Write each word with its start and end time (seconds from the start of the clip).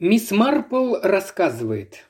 Мисс 0.00 0.30
Марпл 0.30 0.94
рассказывает. 1.02 2.06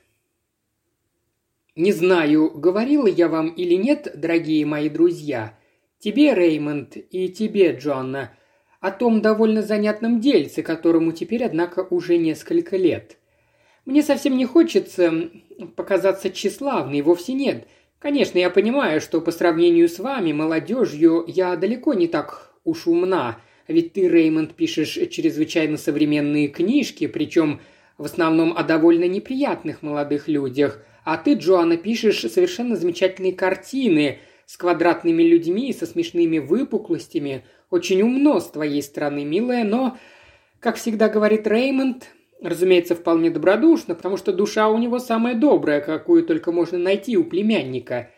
Не 1.75 1.91
знаю, 1.91 2.51
говорила 2.51 3.07
я 3.07 3.27
вам 3.27 3.49
или 3.49 3.73
нет, 3.73 4.11
дорогие 4.13 4.63
мои 4.67 4.89
друзья, 4.89 5.57
тебе, 5.97 6.35
Реймонд, 6.35 6.97
и 6.97 7.29
тебе, 7.29 7.75
Джоанна, 7.75 8.31
о 8.79 8.91
том 8.91 9.23
довольно 9.23 9.63
занятном 9.63 10.19
дельце, 10.21 10.61
которому 10.61 11.13
теперь, 11.13 11.43
однако, 11.43 11.79
уже 11.79 12.17
несколько 12.17 12.77
лет. 12.77 13.17
Мне 13.85 14.03
совсем 14.03 14.37
не 14.37 14.45
хочется 14.45 15.31
показаться 15.75 16.29
тщеславной, 16.29 17.01
вовсе 17.01 17.33
нет. 17.33 17.67
Конечно, 17.97 18.37
я 18.37 18.51
понимаю, 18.51 19.01
что 19.01 19.19
по 19.19 19.31
сравнению 19.31 19.89
с 19.89 19.97
вами, 19.97 20.31
молодежью, 20.31 21.25
я 21.25 21.55
далеко 21.55 21.95
не 21.95 22.07
так 22.07 22.53
уж 22.63 22.85
умна, 22.85 23.41
ведь 23.67 23.93
ты, 23.93 24.07
Реймонд, 24.07 24.53
пишешь 24.53 24.93
чрезвычайно 25.09 25.77
современные 25.77 26.49
книжки, 26.49 27.07
причем 27.07 27.61
в 27.99 28.05
основном 28.05 28.57
о 28.57 28.63
довольно 28.63 29.03
неприятных 29.03 29.83
молодых 29.83 30.27
людях, 30.29 30.79
а 31.03 31.17
ты, 31.17 31.33
Джоанна, 31.33 31.75
пишешь 31.75 32.21
совершенно 32.21 32.77
замечательные 32.77 33.33
картины 33.33 34.19
с 34.45 34.55
квадратными 34.55 35.21
людьми 35.21 35.69
и 35.69 35.73
со 35.73 35.85
смешными 35.85 36.39
выпуклостями. 36.39 37.43
Очень 37.69 38.01
умно 38.01 38.39
с 38.39 38.49
твоей 38.49 38.81
стороны, 38.81 39.25
милая, 39.25 39.65
но, 39.65 39.97
как 40.61 40.77
всегда 40.77 41.09
говорит 41.09 41.45
Реймонд, 41.45 42.07
разумеется, 42.41 42.95
вполне 42.95 43.29
добродушно, 43.31 43.95
потому 43.95 44.15
что 44.15 44.31
душа 44.31 44.69
у 44.69 44.77
него 44.77 44.99
самая 44.99 45.35
добрая, 45.35 45.81
какую 45.81 46.23
только 46.23 46.53
можно 46.53 46.77
найти 46.77 47.17
у 47.17 47.25
племянника. 47.25 48.11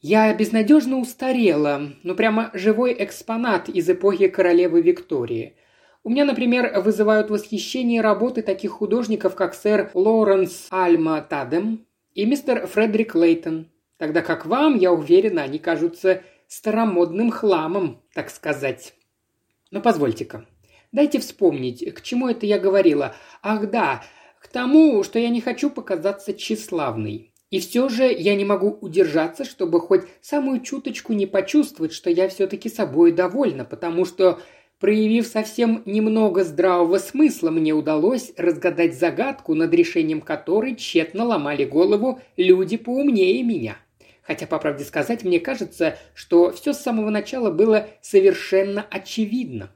Я 0.00 0.32
безнадежно 0.32 0.98
устарела, 0.98 1.92
ну 2.02 2.14
прямо 2.14 2.50
живой 2.54 2.96
экспонат 2.98 3.68
из 3.68 3.90
эпохи 3.90 4.28
королевы 4.28 4.80
Виктории– 4.80 5.54
у 6.08 6.10
меня, 6.10 6.24
например, 6.24 6.80
вызывают 6.80 7.28
восхищение 7.28 8.00
работы 8.00 8.40
таких 8.40 8.70
художников, 8.70 9.34
как 9.34 9.52
сэр 9.52 9.90
Лоуренс 9.92 10.68
Альма 10.70 11.20
Тадем 11.20 11.84
и 12.14 12.24
мистер 12.24 12.66
Фредерик 12.66 13.14
Лейтон, 13.14 13.68
тогда 13.98 14.22
как 14.22 14.46
вам, 14.46 14.78
я 14.78 14.90
уверена, 14.90 15.42
они 15.42 15.58
кажутся 15.58 16.22
старомодным 16.46 17.30
хламом, 17.30 18.00
так 18.14 18.30
сказать. 18.30 18.94
Но 19.70 19.82
позвольте-ка, 19.82 20.46
дайте 20.92 21.18
вспомнить, 21.18 21.84
к 21.92 22.00
чему 22.00 22.30
это 22.30 22.46
я 22.46 22.58
говорила. 22.58 23.14
Ах 23.42 23.68
да, 23.68 24.02
к 24.40 24.48
тому, 24.48 25.04
что 25.04 25.18
я 25.18 25.28
не 25.28 25.42
хочу 25.42 25.68
показаться 25.68 26.32
тщеславной. 26.32 27.34
И 27.50 27.60
все 27.60 27.88
же 27.88 28.04
я 28.04 28.34
не 28.34 28.44
могу 28.44 28.70
удержаться, 28.80 29.44
чтобы 29.44 29.80
хоть 29.80 30.02
самую 30.20 30.60
чуточку 30.60 31.12
не 31.14 31.26
почувствовать, 31.26 31.92
что 31.92 32.10
я 32.10 32.28
все-таки 32.28 32.68
собой 32.68 33.12
довольна, 33.12 33.64
потому 33.64 34.04
что 34.04 34.40
Проявив 34.80 35.26
совсем 35.26 35.82
немного 35.86 36.44
здравого 36.44 36.98
смысла, 36.98 37.50
мне 37.50 37.72
удалось 37.72 38.32
разгадать 38.36 38.96
загадку, 38.96 39.54
над 39.54 39.74
решением 39.74 40.20
которой 40.20 40.76
тщетно 40.76 41.24
ломали 41.24 41.64
голову 41.64 42.20
люди 42.36 42.76
поумнее 42.76 43.42
меня. 43.42 43.76
Хотя, 44.22 44.46
по 44.46 44.58
правде 44.60 44.84
сказать, 44.84 45.24
мне 45.24 45.40
кажется, 45.40 45.98
что 46.14 46.52
все 46.52 46.72
с 46.72 46.78
самого 46.78 47.10
начала 47.10 47.50
было 47.50 47.88
совершенно 48.02 48.86
очевидно. 48.88 49.72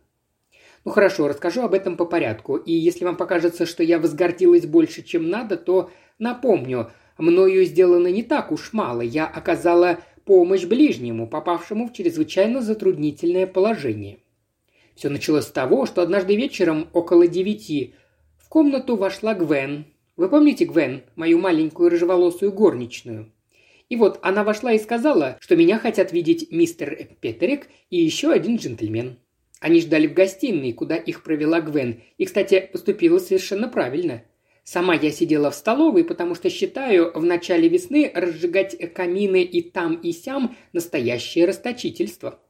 Ну 0.85 0.93
хорошо, 0.93 1.27
расскажу 1.27 1.63
об 1.63 1.75
этом 1.75 1.97
по 1.97 2.05
порядку. 2.05 2.57
И 2.57 2.73
если 2.73 3.05
вам 3.05 3.17
покажется, 3.17 3.67
что 3.67 3.83
я 3.83 3.99
возгордилась 3.99 4.67
больше, 4.67 5.03
чем 5.03 5.29
надо, 5.29 5.57
то 5.57 5.91
напомню, 6.21 6.93
мною 7.19 7.65
сделано 7.65 8.07
не 8.07 8.23
так 8.23 8.53
уж 8.53 8.73
мало. 8.73 9.01
Я 9.01 9.27
оказала 9.27 9.99
помощь 10.25 10.65
ближнему, 10.65 11.27
попавшему 11.27 11.89
в 11.89 11.93
чрезвычайно 11.93 12.61
затруднительное 12.61 13.49
положение. 13.49 14.19
Все 14.95 15.09
началось 15.09 15.47
с 15.47 15.51
того, 15.51 15.87
что 15.87 16.03
однажды 16.03 16.37
вечером 16.37 16.89
около 16.93 17.27
девяти 17.27 17.95
в 18.37 18.49
комнату 18.49 18.97
вошла 18.97 19.35
Гвен. 19.35 19.87
Вы 20.17 20.29
помните 20.29 20.65
Гвен, 20.65 21.03
мою 21.17 21.39
маленькую 21.39 21.91
рыжеволосую 21.91 22.53
горничную? 22.53 23.33
И 23.89 23.97
вот 23.97 24.19
она 24.23 24.45
вошла 24.45 24.73
и 24.73 24.79
сказала, 24.79 25.37
что 25.41 25.57
меня 25.57 25.79
хотят 25.79 26.13
видеть 26.13 26.51
мистер 26.51 27.09
Петерик 27.21 27.69
и 27.91 27.99
еще 27.99 28.31
один 28.31 28.57
джентльмен. 28.57 29.19
Они 29.61 29.81
ждали 29.81 30.07
в 30.07 30.15
гостиной, 30.15 30.73
куда 30.73 30.97
их 30.97 31.23
провела 31.23 31.61
Гвен, 31.61 32.01
и, 32.19 32.25
кстати, 32.25 32.69
поступила 32.73 33.19
совершенно 33.19 33.69
правильно. 33.69 34.25
Сама 34.65 34.95
я 34.95 35.11
сидела 35.11 35.51
в 35.51 35.55
столовой, 35.55 36.05
потому 36.05 36.35
что 36.35 36.49
считаю 36.49 37.13
в 37.13 37.25
начале 37.25 37.69
весны 37.69 38.11
разжигать 38.15 38.77
камины 38.95 39.43
и 39.43 39.61
там 39.61 39.95
и 39.95 40.13
сям 40.13 40.57
настоящее 40.73 41.47
расточительство. 41.47 42.41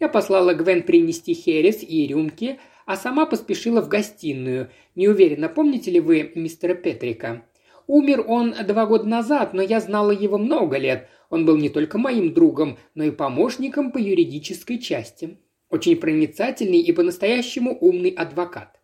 Я 0.00 0.08
послала 0.08 0.54
Гвен 0.54 0.82
принести 0.82 1.34
херес 1.34 1.82
и 1.82 2.06
рюмки, 2.06 2.58
а 2.84 2.96
сама 2.96 3.26
поспешила 3.26 3.80
в 3.80 3.88
гостиную. 3.88 4.70
Не 4.94 5.08
уверена, 5.08 5.48
помните 5.48 5.90
ли 5.90 6.00
вы 6.00 6.32
мистера 6.34 6.74
Петрика? 6.74 7.44
Умер 7.86 8.24
он 8.26 8.54
два 8.66 8.86
года 8.86 9.04
назад, 9.04 9.52
но 9.52 9.62
я 9.62 9.80
знала 9.80 10.10
его 10.10 10.38
много 10.38 10.78
лет. 10.78 11.08
Он 11.30 11.44
был 11.44 11.56
не 11.56 11.68
только 11.68 11.98
моим 11.98 12.32
другом, 12.32 12.78
но 12.94 13.04
и 13.04 13.10
помощником 13.10 13.92
по 13.92 13.98
юридической 13.98 14.78
части. 14.78 15.38
Очень 15.70 15.96
проницательный 15.96 16.80
и 16.80 16.92
по-настоящему 16.92 17.76
умный 17.80 18.10
адвокат. 18.10 18.80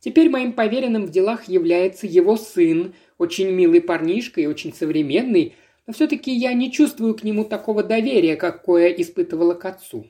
Теперь 0.00 0.30
моим 0.30 0.52
поверенным 0.52 1.06
в 1.06 1.10
делах 1.10 1.48
является 1.48 2.06
его 2.06 2.36
сын, 2.36 2.94
очень 3.18 3.50
милый 3.50 3.82
парнишка 3.82 4.40
и 4.40 4.46
очень 4.46 4.72
современный, 4.72 5.54
но 5.86 5.92
все-таки 5.92 6.32
я 6.32 6.54
не 6.54 6.72
чувствую 6.72 7.14
к 7.14 7.22
нему 7.22 7.44
такого 7.44 7.82
доверия, 7.82 8.36
какое 8.36 8.88
испытывала 8.88 9.54
к 9.54 9.64
отцу. 9.66 10.06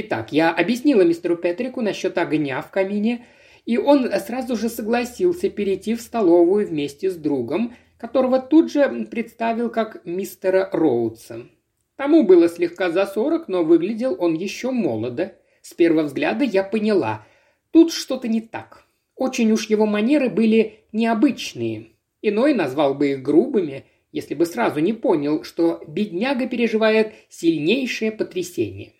Итак, 0.00 0.30
я 0.30 0.52
объяснила 0.52 1.02
мистеру 1.02 1.36
Петрику 1.36 1.80
насчет 1.80 2.18
огня 2.18 2.62
в 2.62 2.70
камине, 2.70 3.26
и 3.66 3.78
он 3.78 4.08
сразу 4.20 4.54
же 4.54 4.68
согласился 4.68 5.50
перейти 5.50 5.96
в 5.96 6.00
столовую 6.00 6.68
вместе 6.68 7.10
с 7.10 7.16
другом, 7.16 7.74
которого 7.98 8.38
тут 8.38 8.70
же 8.70 8.88
представил 9.10 9.70
как 9.70 10.04
мистера 10.04 10.70
Роудса. 10.72 11.48
Тому 11.96 12.22
было 12.22 12.48
слегка 12.48 12.90
за 12.90 13.06
сорок, 13.06 13.48
но 13.48 13.64
выглядел 13.64 14.14
он 14.20 14.34
еще 14.34 14.70
молодо. 14.70 15.34
С 15.62 15.74
первого 15.74 16.04
взгляда 16.04 16.44
я 16.44 16.62
поняла, 16.62 17.26
тут 17.72 17.92
что-то 17.92 18.28
не 18.28 18.40
так. 18.40 18.84
Очень 19.16 19.50
уж 19.50 19.68
его 19.68 19.84
манеры 19.84 20.30
были 20.30 20.84
необычные. 20.92 21.88
Иной 22.22 22.54
назвал 22.54 22.94
бы 22.94 23.10
их 23.10 23.22
грубыми, 23.22 23.84
если 24.12 24.34
бы 24.34 24.46
сразу 24.46 24.78
не 24.78 24.92
понял, 24.92 25.42
что 25.42 25.82
бедняга 25.88 26.46
переживает 26.46 27.14
сильнейшее 27.28 28.12
потрясение. 28.12 28.92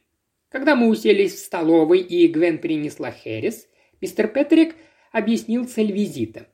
Когда 0.50 0.74
мы 0.76 0.88
уселись 0.88 1.34
в 1.34 1.38
столовой 1.38 2.00
и 2.00 2.26
Гвен 2.26 2.58
принесла 2.58 3.10
Хэрис, 3.10 3.68
мистер 4.00 4.28
Петрик 4.28 4.76
объяснил 5.12 5.66
цель 5.66 5.92
визита. 5.92 6.46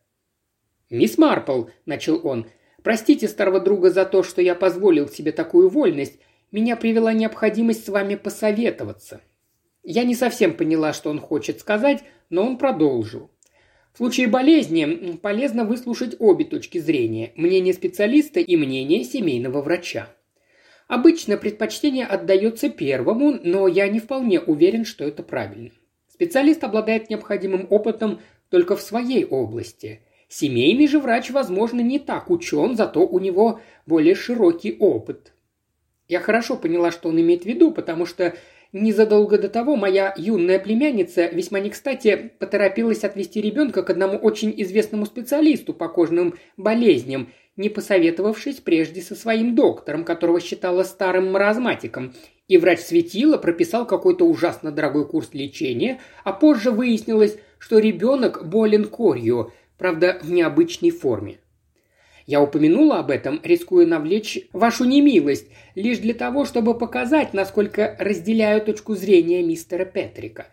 «Мисс 0.90 1.16
Марпл»,– 1.16 1.66
начал 1.86 2.26
он,– 2.26 2.46
«простите 2.82 3.28
старого 3.28 3.60
друга 3.60 3.90
за 3.90 4.04
то, 4.04 4.22
что 4.22 4.42
я 4.42 4.54
позволил 4.54 5.08
себе 5.08 5.32
такую 5.32 5.68
вольность. 5.68 6.18
Меня 6.50 6.76
привела 6.76 7.12
необходимость 7.12 7.84
с 7.84 7.88
вами 7.88 8.16
посоветоваться». 8.16 9.20
Я 9.84 10.04
не 10.04 10.14
совсем 10.14 10.54
поняла, 10.54 10.92
что 10.94 11.10
он 11.10 11.20
хочет 11.20 11.60
сказать, 11.60 12.04
но 12.30 12.46
он 12.46 12.56
продолжил. 12.56 13.30
В 13.92 13.98
случае 13.98 14.26
болезни 14.26 15.18
полезно 15.22 15.64
выслушать 15.64 16.16
обе 16.18 16.46
точки 16.46 16.78
зрения– 16.78 17.32
мнение 17.36 17.74
специалиста 17.74 18.40
и 18.40 18.56
мнение 18.56 19.04
семейного 19.04 19.60
врача. 19.60 20.08
Обычно 20.86 21.36
предпочтение 21.36 22.06
отдается 22.06 22.68
первому, 22.68 23.38
но 23.42 23.68
я 23.68 23.88
не 23.88 24.00
вполне 24.00 24.40
уверен, 24.40 24.84
что 24.84 25.04
это 25.04 25.22
правильно. 25.22 25.70
Специалист 26.08 26.62
обладает 26.62 27.10
необходимым 27.10 27.66
опытом 27.70 28.20
только 28.50 28.76
в 28.76 28.82
своей 28.82 29.24
области. 29.24 30.02
Семейный 30.28 30.86
же 30.86 30.98
врач, 30.98 31.30
возможно, 31.30 31.80
не 31.80 31.98
так 31.98 32.30
учен, 32.30 32.76
зато 32.76 33.06
у 33.06 33.18
него 33.18 33.60
более 33.86 34.14
широкий 34.14 34.76
опыт. 34.78 35.32
Я 36.06 36.20
хорошо 36.20 36.56
поняла, 36.56 36.90
что 36.90 37.08
он 37.08 37.20
имеет 37.20 37.44
в 37.44 37.46
виду, 37.46 37.72
потому 37.72 38.04
что 38.04 38.34
Незадолго 38.74 39.38
до 39.38 39.48
того 39.48 39.76
моя 39.76 40.12
юная 40.16 40.58
племянница 40.58 41.26
весьма 41.26 41.60
не 41.60 41.70
кстати 41.70 42.32
поторопилась 42.40 43.04
отвести 43.04 43.40
ребенка 43.40 43.84
к 43.84 43.90
одному 43.90 44.18
очень 44.18 44.52
известному 44.62 45.06
специалисту 45.06 45.72
по 45.72 45.88
кожным 45.88 46.34
болезням, 46.56 47.32
не 47.56 47.68
посоветовавшись 47.68 48.56
прежде 48.56 49.00
со 49.00 49.14
своим 49.14 49.54
доктором, 49.54 50.04
которого 50.04 50.40
считала 50.40 50.82
старым 50.82 51.32
маразматиком. 51.32 52.14
И 52.48 52.58
врач 52.58 52.80
светила 52.80 53.38
прописал 53.38 53.86
какой-то 53.86 54.26
ужасно 54.26 54.70
дорогой 54.70 55.06
курс 55.06 55.30
лечения, 55.32 56.00
а 56.24 56.32
позже 56.32 56.70
выяснилось, 56.70 57.38
что 57.58 57.78
ребенок 57.78 58.46
болен 58.46 58.84
корью, 58.84 59.52
правда, 59.78 60.18
в 60.22 60.30
необычной 60.30 60.90
форме. 60.90 61.38
Я 62.26 62.40
упомянула 62.40 63.00
об 63.00 63.10
этом, 63.10 63.40
рискуя 63.42 63.86
навлечь 63.86 64.48
вашу 64.52 64.84
немилость, 64.84 65.46
лишь 65.74 65.98
для 65.98 66.14
того, 66.14 66.46
чтобы 66.46 66.76
показать, 66.76 67.34
насколько 67.34 67.96
разделяю 67.98 68.62
точку 68.62 68.94
зрения 68.94 69.42
мистера 69.42 69.84
Петрика. 69.84 70.46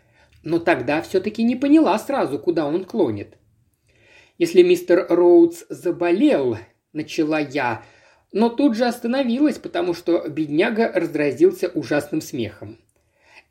Но 0.44 0.59
тогда 0.59 1.01
все-таки 1.01 1.44
не 1.44 1.56
поняла 1.56 1.98
сразу, 1.98 2.39
куда 2.39 2.65
он 2.68 2.83
клонит. 2.83 3.38
Если 4.38 4.63
мистер 4.63 5.06
Роудс 5.07 5.65
заболел, 5.69 6.57
начала 6.93 7.39
я, 7.39 7.83
но 8.31 8.49
тут 8.49 8.75
же 8.75 8.85
остановилась, 8.85 9.57
потому 9.57 9.93
что 9.93 10.27
бедняга 10.27 10.91
разразился 10.93 11.69
ужасным 11.69 12.21
смехом. 12.21 12.77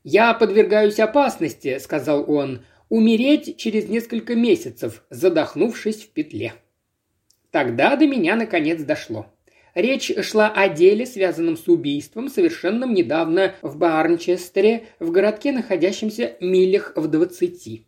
«Я 0.03 0.33
подвергаюсь 0.33 0.99
опасности»,— 0.99 1.79
сказал 1.81 2.31
он,— 2.31 2.65
«умереть 2.89 3.57
через 3.59 3.89
несколько 3.89 4.35
месяцев, 4.35 5.05
задохнувшись 5.11 6.05
в 6.05 6.09
петле». 6.09 6.55
Тогда 7.51 7.97
до 7.97 8.07
меня 8.07 8.37
наконец 8.37 8.83
дошло. 8.83 9.27
Речь 9.75 10.13
шла 10.23 10.49
о 10.49 10.69
деле, 10.69 11.07
связанном 11.07 11.57
с 11.57 11.69
убийством, 11.69 12.29
совершенном 12.29 12.93
недавно 12.93 13.55
в 13.63 13.77
Барнчестере, 13.77 14.87
в 14.99 15.11
городке, 15.11 15.53
находящемся 15.53 16.37
милях 16.41 16.93
в 16.97 17.07
двадцати. 17.07 17.87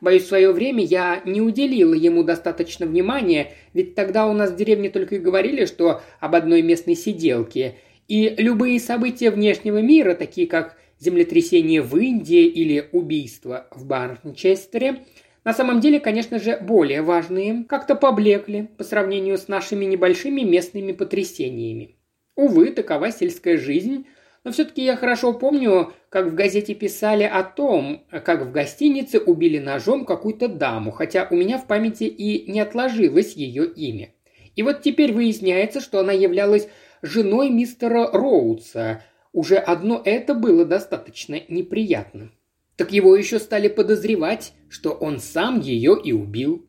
Боюсь, 0.00 0.24
в 0.24 0.28
свое 0.28 0.52
время 0.52 0.84
я 0.84 1.22
не 1.24 1.40
уделила 1.40 1.94
ему 1.94 2.22
достаточно 2.22 2.86
внимания, 2.86 3.52
ведь 3.72 3.94
тогда 3.94 4.26
у 4.26 4.32
нас 4.32 4.50
в 4.50 4.56
деревне 4.56 4.90
только 4.90 5.16
и 5.16 5.18
говорили, 5.18 5.64
что 5.66 6.02
об 6.20 6.34
одной 6.34 6.62
местной 6.62 6.96
сиделке. 6.96 7.76
И 8.08 8.34
любые 8.36 8.80
события 8.80 9.30
внешнего 9.30 9.78
мира, 9.78 10.14
такие 10.14 10.46
как 10.46 10.76
землетрясение 10.98 11.82
в 11.82 11.96
Индии 11.96 12.46
или 12.46 12.88
убийство 12.92 13.66
в 13.70 13.86
Барнчестере, 13.86 15.04
на 15.44 15.52
самом 15.52 15.80
деле, 15.80 16.00
конечно 16.00 16.38
же, 16.38 16.58
более 16.60 17.02
важные, 17.02 17.64
как-то 17.68 17.94
поблекли 17.94 18.68
по 18.78 18.84
сравнению 18.84 19.36
с 19.36 19.48
нашими 19.48 19.84
небольшими 19.84 20.40
местными 20.40 20.92
потрясениями. 20.92 21.96
Увы, 22.34 22.70
такова 22.70 23.12
сельская 23.12 23.58
жизнь, 23.58 24.06
но 24.44 24.52
все-таки 24.52 24.84
я 24.84 24.96
хорошо 24.96 25.32
помню, 25.32 25.94
как 26.10 26.26
в 26.26 26.34
газете 26.34 26.74
писали 26.74 27.24
о 27.24 27.42
том, 27.42 28.06
как 28.10 28.42
в 28.42 28.52
гостинице 28.52 29.18
убили 29.18 29.58
ножом 29.58 30.04
какую-то 30.04 30.48
даму, 30.48 30.90
хотя 30.90 31.26
у 31.30 31.34
меня 31.34 31.56
в 31.56 31.66
памяти 31.66 32.04
и 32.04 32.50
не 32.50 32.60
отложилось 32.60 33.32
ее 33.32 33.66
имя. 33.66 34.10
И 34.54 34.62
вот 34.62 34.82
теперь 34.82 35.12
выясняется, 35.12 35.80
что 35.80 35.98
она 35.98 36.12
являлась 36.12 36.68
женой 37.00 37.48
мистера 37.48 38.10
Роудса. 38.12 39.02
Уже 39.32 39.56
одно 39.56 40.00
это 40.04 40.34
было 40.34 40.64
достаточно 40.64 41.40
неприятно. 41.48 42.30
Так 42.76 42.92
его 42.92 43.16
еще 43.16 43.38
стали 43.38 43.68
подозревать, 43.68 44.52
что 44.68 44.90
он 44.90 45.20
сам 45.20 45.60
ее 45.60 45.98
и 46.02 46.12
убил. 46.12 46.68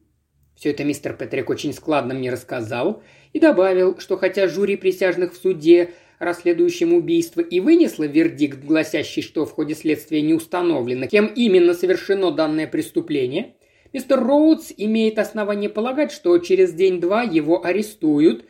Все 0.55 0.71
это 0.71 0.83
мистер 0.83 1.13
Петрик 1.15 1.49
очень 1.49 1.73
складно 1.73 2.13
мне 2.13 2.31
рассказал 2.31 3.03
и 3.33 3.39
добавил, 3.39 3.99
что 3.99 4.17
хотя 4.17 4.47
жюри 4.47 4.77
присяжных 4.77 5.33
в 5.33 5.37
суде, 5.37 5.91
расследующем 6.19 6.93
убийство, 6.93 7.41
и 7.41 7.59
вынесло 7.59 8.05
вердикт, 8.05 8.63
гласящий, 8.63 9.21
что 9.21 9.45
в 9.45 9.51
ходе 9.51 9.75
следствия 9.75 10.21
не 10.21 10.33
установлено, 10.33 11.07
кем 11.07 11.27
именно 11.27 11.73
совершено 11.73 12.31
данное 12.31 12.67
преступление, 12.67 13.55
мистер 13.93 14.19
Роудс 14.19 14.71
имеет 14.77 15.19
основание 15.19 15.69
полагать, 15.69 16.11
что 16.11 16.37
через 16.39 16.73
день-два 16.73 17.23
его 17.23 17.65
арестуют, 17.65 18.45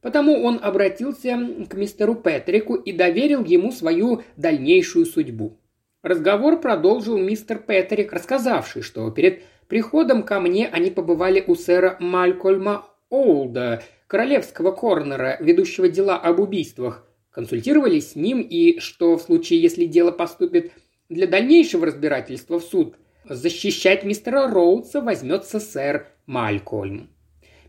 потому 0.00 0.42
он 0.42 0.58
обратился 0.62 1.38
к 1.68 1.74
мистеру 1.74 2.14
Петрику 2.14 2.74
и 2.74 2.92
доверил 2.92 3.44
ему 3.44 3.72
свою 3.72 4.22
дальнейшую 4.36 5.06
судьбу. 5.06 5.58
Разговор 6.02 6.60
продолжил 6.60 7.18
мистер 7.18 7.58
Петрик, 7.58 8.12
рассказавший, 8.12 8.80
что 8.80 9.10
перед 9.10 9.42
приходом 9.68 10.22
ко 10.22 10.40
мне 10.40 10.66
они 10.66 10.90
побывали 10.90 11.44
у 11.46 11.54
сэра 11.54 11.96
Малькольма 12.00 12.86
Олда, 13.10 13.82
королевского 14.06 14.72
корнера, 14.72 15.36
ведущего 15.40 15.88
дела 15.88 16.16
об 16.16 16.40
убийствах, 16.40 17.06
консультировались 17.32 18.12
с 18.12 18.16
ним 18.16 18.40
и 18.40 18.78
что 18.80 19.16
в 19.16 19.22
случае, 19.22 19.62
если 19.62 19.84
дело 19.84 20.10
поступит 20.10 20.72
для 21.08 21.26
дальнейшего 21.26 21.86
разбирательства 21.86 22.58
в 22.58 22.64
суд, 22.64 22.96
защищать 23.28 24.04
мистера 24.04 24.48
Роудса 24.48 25.00
возьмется 25.00 25.60
сэр 25.60 26.08
Малькольм. 26.26 27.10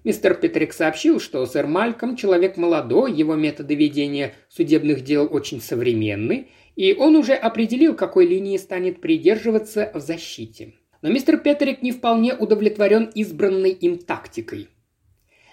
Мистер 0.03 0.33
Петрик 0.33 0.73
сообщил, 0.73 1.19
что 1.19 1.45
сэр 1.45 1.67
Мальком 1.67 2.15
человек 2.15 2.57
молодой, 2.57 3.13
его 3.13 3.35
методы 3.35 3.75
ведения 3.75 4.33
судебных 4.49 5.03
дел 5.03 5.27
очень 5.31 5.61
современны, 5.61 6.47
и 6.75 6.93
он 6.93 7.15
уже 7.15 7.33
определил, 7.33 7.95
какой 7.95 8.25
линии 8.25 8.57
станет 8.57 8.99
придерживаться 8.99 9.91
в 9.93 9.99
защите. 9.99 10.73
Но 11.03 11.09
мистер 11.09 11.37
Петерик 11.37 11.83
не 11.83 11.91
вполне 11.91 12.33
удовлетворен 12.33 13.11
избранной 13.13 13.71
им 13.71 13.97
тактикой. 13.99 14.69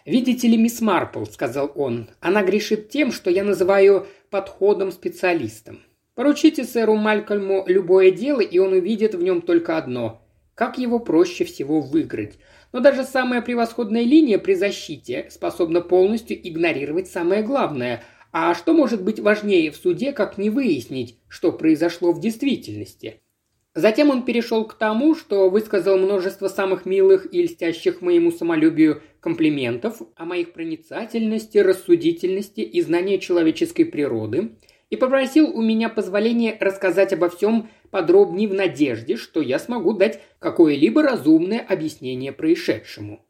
«Видите 0.08 0.48
ли, 0.48 0.56
мисс 0.56 0.80
Марпл»,— 0.80 1.24
сказал 1.30 1.70
он,— 1.74 2.08
«она 2.20 2.42
грешит 2.42 2.88
тем, 2.88 3.12
что 3.12 3.28
я 3.30 3.44
называю 3.44 4.06
подходом 4.30 4.90
специалистом. 4.90 5.80
Поручите 6.14 6.64
сэру 6.64 6.96
Малькольму 6.96 7.64
любое 7.66 8.10
дело, 8.10 8.40
и 8.40 8.58
он 8.58 8.72
увидит 8.72 9.14
в 9.14 9.22
нем 9.22 9.42
только 9.42 9.76
одно– 9.76 10.22
как 10.54 10.78
его 10.78 10.98
проще 10.98 11.44
всего 11.44 11.80
выиграть. 11.80 12.38
Но 12.72 12.80
даже 12.80 13.04
самая 13.04 13.42
превосходная 13.42 14.02
линия 14.02 14.38
при 14.38 14.54
защите 14.54 15.28
способна 15.30 15.82
полностью 15.82 16.36
игнорировать 16.36 17.08
самое 17.08 17.42
главное– 17.42 18.02
а 18.30 18.54
что 18.54 18.74
может 18.74 19.02
быть 19.02 19.20
важнее 19.20 19.70
в 19.70 19.76
суде, 19.76 20.12
как 20.12 20.36
не 20.36 20.50
выяснить, 20.50 21.18
что 21.28 21.50
произошло 21.50 22.12
в 22.12 22.20
действительности? 22.20 23.22
Затем 23.78 24.10
он 24.10 24.24
перешел 24.24 24.64
к 24.64 24.74
тому, 24.74 25.14
что 25.14 25.48
высказал 25.48 25.98
множество 25.98 26.48
самых 26.48 26.84
милых 26.84 27.32
и 27.32 27.44
льстящих 27.44 28.00
моему 28.00 28.32
самолюбию 28.32 29.02
комплиментов 29.20 30.02
о 30.16 30.24
моих 30.24 30.52
проницательности, 30.52 31.58
рассудительности 31.58 32.60
и 32.60 32.80
знании 32.80 33.18
человеческой 33.18 33.84
природы, 33.84 34.56
и 34.90 34.96
попросил 34.96 35.56
у 35.56 35.62
меня 35.62 35.88
позволения 35.90 36.58
рассказать 36.58 37.12
обо 37.12 37.28
всем 37.28 37.70
подробнее 37.92 38.48
в 38.48 38.54
надежде, 38.54 39.14
что 39.14 39.40
я 39.40 39.60
смогу 39.60 39.92
дать 39.92 40.20
какое-либо 40.40 41.00
разумное 41.00 41.60
объяснение 41.60 42.32
происшедшему. 42.32 43.24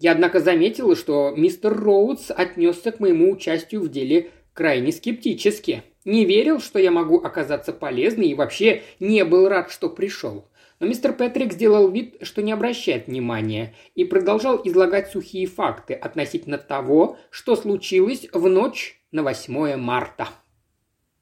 Я, 0.00 0.10
однако, 0.10 0.40
заметила, 0.40 0.96
что 0.96 1.32
мистер 1.36 1.72
Роудс 1.72 2.32
отнесся 2.32 2.90
к 2.90 2.98
моему 2.98 3.30
участию 3.30 3.82
в 3.82 3.88
деле 3.92 4.32
крайне 4.54 4.90
скептически. 4.90 5.84
Не 6.04 6.24
верил, 6.24 6.60
что 6.60 6.78
я 6.78 6.90
могу 6.90 7.18
оказаться 7.18 7.72
полезной 7.72 8.26
и 8.26 8.34
вообще 8.34 8.82
не 9.00 9.24
был 9.24 9.48
рад, 9.48 9.70
что 9.70 9.88
пришел. 9.88 10.48
Но 10.80 10.86
мистер 10.86 11.12
Петрик 11.12 11.52
сделал 11.52 11.88
вид, 11.88 12.16
что 12.22 12.42
не 12.42 12.52
обращает 12.52 13.06
внимания, 13.06 13.74
и 13.94 14.04
продолжал 14.04 14.60
излагать 14.64 15.10
сухие 15.10 15.46
факты 15.46 15.94
относительно 15.94 16.58
того, 16.58 17.16
что 17.30 17.56
случилось 17.56 18.28
в 18.32 18.48
ночь 18.48 19.00
на 19.12 19.22
8 19.22 19.76
марта. 19.76 20.28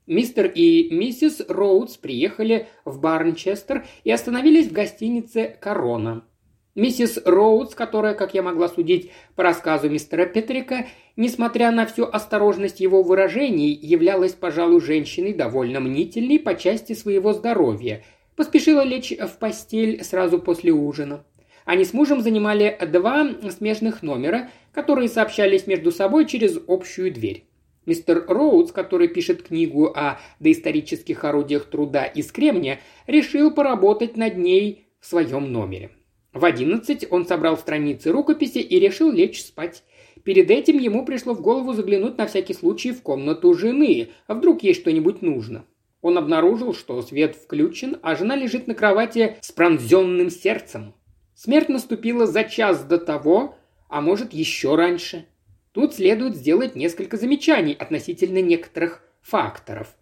Мистер 0.06 0.46
и 0.46 0.92
миссис 0.92 1.42
Роудс 1.46 1.96
приехали 1.96 2.66
в 2.84 2.98
Барнчестер 2.98 3.86
и 4.02 4.10
остановились 4.10 4.66
в 4.66 4.72
гостинице 4.72 5.56
«Корона». 5.60 6.24
Миссис 6.74 7.18
Роудс, 7.26 7.74
которая, 7.74 8.14
как 8.14 8.32
я 8.32 8.42
могла 8.42 8.66
судить 8.66 9.10
по 9.36 9.42
рассказу 9.42 9.90
мистера 9.90 10.24
Петрика, 10.24 10.86
несмотря 11.16 11.70
на 11.70 11.84
всю 11.84 12.04
осторожность 12.04 12.80
его 12.80 13.02
выражений, 13.02 13.72
являлась, 13.74 14.32
пожалуй, 14.32 14.80
женщиной 14.80 15.34
довольно 15.34 15.80
мнительной 15.80 16.38
по 16.38 16.54
части 16.54 16.94
своего 16.94 17.34
здоровья, 17.34 18.02
поспешила 18.36 18.80
лечь 18.80 19.12
в 19.12 19.38
постель 19.38 20.02
сразу 20.02 20.38
после 20.38 20.72
ужина. 20.72 21.26
Они 21.66 21.84
с 21.84 21.92
мужем 21.92 22.22
занимали 22.22 22.78
два 22.86 23.28
смежных 23.50 24.02
номера, 24.02 24.50
которые 24.72 25.10
сообщались 25.10 25.66
между 25.66 25.92
собой 25.92 26.24
через 26.24 26.58
общую 26.66 27.12
дверь. 27.12 27.44
Мистер 27.84 28.24
Роудс, 28.26 28.72
который 28.72 29.08
пишет 29.08 29.42
книгу 29.42 29.88
о 29.88 30.18
доисторических 30.40 31.22
орудиях 31.24 31.66
труда 31.66 32.06
из 32.06 32.32
кремня, 32.32 32.80
решил 33.06 33.50
поработать 33.50 34.16
над 34.16 34.38
ней 34.38 34.86
в 35.00 35.06
своем 35.06 35.52
номере– 35.52 35.90
в 36.32 36.44
одиннадцать 36.44 37.06
он 37.10 37.26
собрал 37.26 37.58
страницы 37.58 38.10
рукописи 38.10 38.58
и 38.58 38.78
решил 38.78 39.12
лечь 39.12 39.42
спать. 39.42 39.84
Перед 40.24 40.50
этим 40.50 40.78
ему 40.78 41.04
пришло 41.04 41.34
в 41.34 41.42
голову 41.42 41.74
заглянуть 41.74 42.16
на 42.16 42.26
всякий 42.26 42.54
случай 42.54 42.92
в 42.92 43.02
комнату 43.02 43.52
жены, 43.54 44.08
а 44.26 44.34
вдруг 44.34 44.62
ей 44.62 44.72
что-нибудь 44.72 45.20
нужно. 45.20 45.66
Он 46.00 46.16
обнаружил, 46.16 46.74
что 46.74 47.02
свет 47.02 47.36
включен, 47.36 47.98
а 48.02 48.16
жена 48.16 48.34
лежит 48.34 48.66
на 48.66 48.74
кровати 48.74 49.36
с 49.40 49.52
пронзенным 49.52 50.30
сердцем. 50.30 50.94
Смерть 51.34 51.68
наступила 51.68 52.26
за 52.26 52.44
час 52.44 52.82
до 52.84 52.98
того, 52.98 53.56
а 53.88 54.00
может 54.00 54.32
еще 54.32 54.74
раньше. 54.74 55.26
Тут 55.72 55.94
следует 55.94 56.36
сделать 56.36 56.76
несколько 56.76 57.16
замечаний 57.16 57.74
относительно 57.74 58.40
некоторых 58.40 59.02
факторов. 59.20 59.94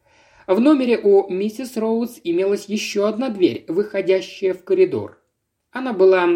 В 0.47 0.59
номере 0.59 0.99
у 0.99 1.31
миссис 1.31 1.77
Роуз 1.77 2.21
имелась 2.25 2.67
еще 2.67 3.07
одна 3.07 3.29
дверь, 3.29 3.65
выходящая 3.69 4.55
в 4.55 4.65
коридор. 4.65 5.20
Она 5.73 5.93
была 5.93 6.29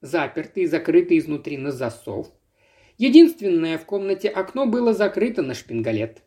заперта 0.00 0.60
и 0.60 0.66
закрыта 0.66 1.16
изнутри 1.16 1.56
на 1.56 1.70
засов. 1.70 2.32
Единственное 2.98 3.78
в 3.78 3.84
комнате 3.84 4.28
окно 4.28 4.66
было 4.66 4.92
закрыто 4.92 5.42
на 5.42 5.54
шпингалет. 5.54 6.22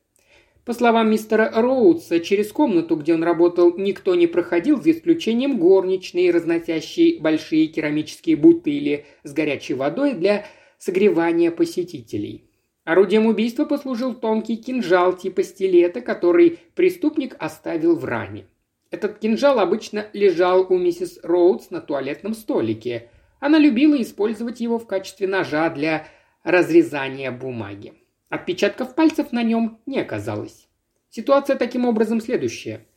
По 0.66 0.74
словам 0.74 1.12
мистера 1.12 1.52
Роудса, 1.54 2.20
через 2.20 2.52
комнату, 2.52 2.96
где 2.96 3.14
он 3.14 3.24
работал, 3.24 3.78
никто 3.78 4.16
не 4.16 4.26
проходил, 4.26 4.82
за 4.82 4.92
исключением 4.92 5.60
горничной, 5.60 6.32
разносящей 6.32 7.20
большие 7.20 7.68
керамические 7.68 8.36
бутыли 8.36 9.06
с 9.24 9.32
горячей 9.32 9.76
водой 9.76 10.14
для 10.14 10.46
согревания 10.80 11.52
посетителей. 11.52 12.50
Орудием 12.84 13.28
убийства 13.28 13.66
послужил 13.66 14.16
тонкий 14.16 14.58
кинжал 14.58 15.16
типа 15.16 15.44
стилета, 15.44 16.02
который 16.02 16.60
преступник 16.74 17.36
оставил 17.38 17.96
в 17.96 18.06
ране. 18.06 18.48
Этот 18.96 19.20
кинжал 19.20 19.60
обычно 19.60 20.08
лежал 20.14 20.72
у 20.72 20.78
миссис 20.78 21.20
Роудс 21.22 21.70
на 21.70 21.82
туалетном 21.82 22.34
столике. 22.34 23.10
Она 23.42 23.60
любила 23.60 24.02
использовать 24.02 24.62
его 24.62 24.80
в 24.80 24.88
качестве 24.88 25.28
ножа 25.28 25.70
для 25.70 26.08
разрезания 26.44 27.30
бумаги. 27.30 27.92
Отпечатков 28.30 28.96
пальцев 28.96 29.34
на 29.34 29.44
нем 29.44 29.82
не 29.86 30.00
оказалось. 30.00 30.70
Ситуация 31.10 31.58
таким 31.58 31.86
образом 31.86 32.22
следующая. 32.22 32.88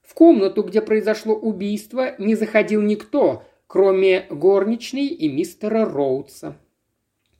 В 0.00 0.14
комнату, 0.14 0.62
где 0.62 0.80
произошло 0.80 1.34
убийство, 1.34 2.14
не 2.16 2.34
заходил 2.34 2.80
никто, 2.80 3.44
кроме 3.66 4.26
горничной 4.30 5.08
и 5.08 5.28
мистера 5.28 5.84
Роудса. 5.84 6.56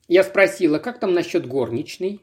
Я 0.06 0.22
спросила, 0.22 0.78
как 0.78 1.00
там 1.00 1.14
насчет 1.14 1.46
горничной? 1.46 2.20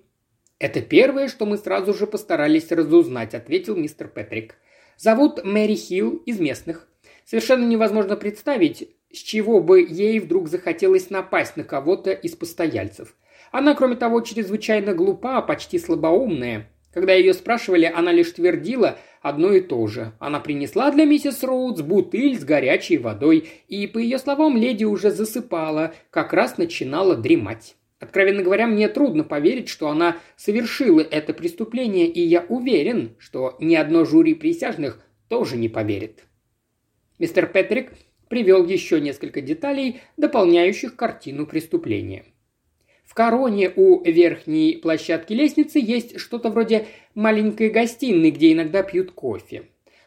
«Это 0.60 0.82
первое, 0.82 1.30
что 1.30 1.48
мы 1.48 1.58
сразу 1.58 1.96
же 1.96 2.06
постарались 2.06 2.72
разузнать»,– 2.72 3.34
ответил 3.34 3.76
мистер 3.76 4.08
Петрик. 4.08 4.56
«Зовут 5.02 5.46
Мэри 5.46 5.76
Хилл 5.76 6.22
из 6.26 6.42
местных. 6.42 6.86
Совершенно 7.24 7.64
невозможно 7.64 8.18
представить, 8.18 8.90
с 9.14 9.20
чего 9.20 9.62
бы 9.62 9.80
ей 9.80 10.20
вдруг 10.20 10.50
захотелось 10.50 11.10
напасть 11.10 11.56
на 11.56 11.64
кого-то 11.64 12.12
из 12.12 12.36
постояльцев. 12.36 13.16
Она, 13.54 13.76
кроме 13.76 13.96
того, 13.96 14.20
чрезвычайно 14.20 14.94
глупа, 14.94 15.42
почти 15.42 15.80
слабоумная. 15.80 16.70
Когда 16.94 17.14
ее 17.14 17.34
спрашивали, 17.34 17.86
она 17.86 18.12
лишь 18.12 18.32
твердила 18.32 18.98
одно 19.22 19.54
и 19.54 19.62
то 19.62 19.88
же. 19.88 20.12
Она 20.20 20.42
принесла 20.42 20.92
для 20.92 21.06
миссис 21.06 21.44
Роудс 21.44 21.80
бутыль 21.80 22.38
с 22.38 22.44
горячей 22.44 22.98
водой, 22.98 23.48
и, 23.70 23.88
по 23.88 24.00
ее 24.00 24.20
словам, 24.20 24.58
леди 24.58 24.84
уже 24.84 25.12
засыпала, 25.12 25.94
как 26.10 26.34
раз 26.34 26.58
начинала 26.58 27.16
дремать. 27.16 27.78
Откровенно 28.00 28.44
говоря, 28.44 28.66
мне 28.66 28.88
трудно 28.88 29.24
поверить, 29.24 29.68
что 29.68 29.90
она 29.90 30.18
совершила 30.38 31.02
это 31.02 31.34
преступление, 31.34 32.08
и 32.08 32.22
я 32.22 32.46
уверен, 32.48 33.16
что 33.20 33.58
ни 33.60 33.76
одно 33.76 34.06
жюри 34.06 34.36
присяжных 34.36 35.04
тоже 35.28 35.58
не 35.58 35.68
поверит. 35.68 36.24
Мистер 37.20 37.46
Петрик 37.48 37.92
привел 38.30 38.66
еще 38.66 39.02
несколько 39.02 39.42
деталей, 39.42 40.00
дополняющих 40.16 40.96
картину 40.96 41.46
преступления. 41.46 42.24
В 43.04 43.14
короне 43.14 43.74
у 43.76 44.02
верхней 44.04 44.78
площадки 44.78 45.34
лестницы 45.34 45.80
есть 45.80 46.20
что-то 46.20 46.50
вроде 46.52 46.86
маленькой 47.16 47.70
гостиной, 47.70 48.32
где 48.32 48.54
иногда 48.54 48.84
пьют 48.84 49.12
кофе. 49.12 49.64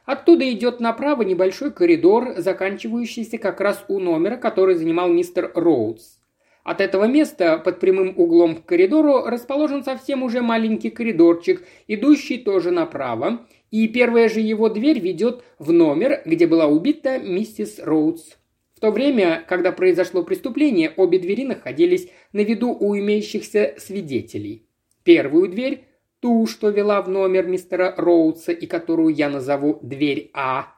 Оттуда 0.06 0.50
идет 0.50 0.80
направо 0.80 1.22
небольшой 1.22 1.72
коридор, 1.72 2.34
заканчивающийся 2.38 3.38
как 3.38 3.60
раз 3.60 3.84
у 3.88 3.98
номера, 3.98 4.36
который 4.36 4.76
занимал 4.76 5.12
мистер 5.12 5.52
Роудс. 5.54 6.21
От 6.62 6.80
этого 6.80 7.04
места 7.04 7.58
под 7.58 7.80
прямым 7.80 8.14
углом 8.16 8.56
к 8.56 8.66
коридору 8.66 9.24
расположен 9.24 9.82
совсем 9.82 10.22
уже 10.22 10.42
маленький 10.42 10.90
коридорчик, 10.90 11.66
идущий 11.88 12.38
тоже 12.38 12.70
направо, 12.70 13.46
и 13.70 13.88
первая 13.88 14.28
же 14.28 14.40
его 14.40 14.68
дверь 14.68 15.00
ведет 15.00 15.42
в 15.58 15.72
номер, 15.72 16.22
где 16.24 16.46
была 16.46 16.66
убита 16.66 17.18
миссис 17.18 17.78
Роудс 17.78 18.36
то 18.82 18.90
время, 18.90 19.44
когда 19.46 19.70
произошло 19.70 20.24
преступление, 20.24 20.92
обе 20.96 21.20
двери 21.20 21.44
находились 21.44 22.08
на 22.32 22.40
виду 22.40 22.76
у 22.78 22.98
имеющихся 22.98 23.76
свидетелей. 23.78 24.66
Первую 25.04 25.48
дверь, 25.48 25.84
ту, 26.18 26.48
что 26.48 26.68
вела 26.68 27.00
в 27.00 27.08
номер 27.08 27.46
мистера 27.46 27.94
Роудса 27.96 28.50
и 28.50 28.66
которую 28.66 29.14
я 29.14 29.28
назову 29.30 29.78
«дверь 29.82 30.32
А», 30.34 30.74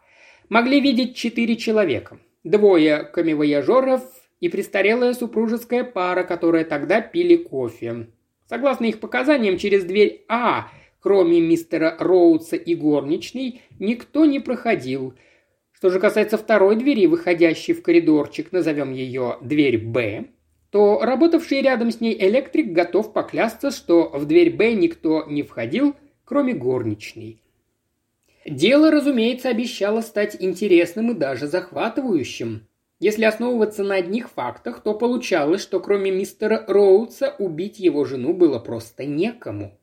могли 0.50 0.82
видеть 0.82 1.16
четыре 1.16 1.56
человека. 1.56 2.18
Двое 2.44 3.04
камевояжеров 3.04 4.02
и 4.40 4.48
престарелая 4.48 5.14
супружеская 5.14 5.84
пара, 5.84 6.24
которая 6.24 6.64
тогда 6.64 7.00
пили 7.00 7.36
кофе. 7.36 8.08
Согласно 8.48 8.84
их 8.84 9.00
показаниям, 9.00 9.58
через 9.58 9.84
дверь 9.84 10.24
А, 10.28 10.68
кроме 11.00 11.40
мистера 11.40 11.96
Роудса 11.98 12.56
и 12.56 12.74
горничной, 12.74 13.62
никто 13.78 14.24
не 14.24 14.40
проходил– 14.40 15.14
что 15.84 15.90
же 15.90 16.00
касается 16.00 16.38
второй 16.38 16.76
двери, 16.76 17.04
выходящей 17.04 17.74
в 17.74 17.82
коридорчик, 17.82 18.52
назовем 18.52 18.90
ее 18.90 19.36
дверь 19.42 19.76
«Б», 19.76 20.28
то 20.70 21.00
работавший 21.02 21.60
рядом 21.60 21.90
с 21.90 22.00
ней 22.00 22.16
электрик 22.18 22.72
готов 22.72 23.12
поклясться, 23.12 23.70
что 23.70 24.08
в 24.08 24.24
дверь 24.24 24.50
«Б» 24.56 24.72
никто 24.72 25.24
не 25.28 25.42
входил, 25.42 25.94
кроме 26.24 26.54
горничной. 26.54 27.42
Дело, 28.46 28.90
разумеется, 28.90 29.50
обещало 29.50 30.00
стать 30.00 30.38
интересным 30.40 31.10
и 31.10 31.14
даже 31.14 31.48
захватывающим. 31.48 32.66
Если 33.00 33.24
основываться 33.24 33.82
на 33.82 33.96
одних 33.96 34.30
фактах, 34.30 34.80
то 34.80 34.94
получалось, 34.94 35.60
что 35.60 35.80
кроме 35.80 36.10
мистера 36.10 36.64
Роудса 36.68 37.34
убить 37.38 37.78
его 37.78 38.04
жену 38.04 38.34
было 38.34 38.58
просто 38.58 39.04
некому. 39.04 39.78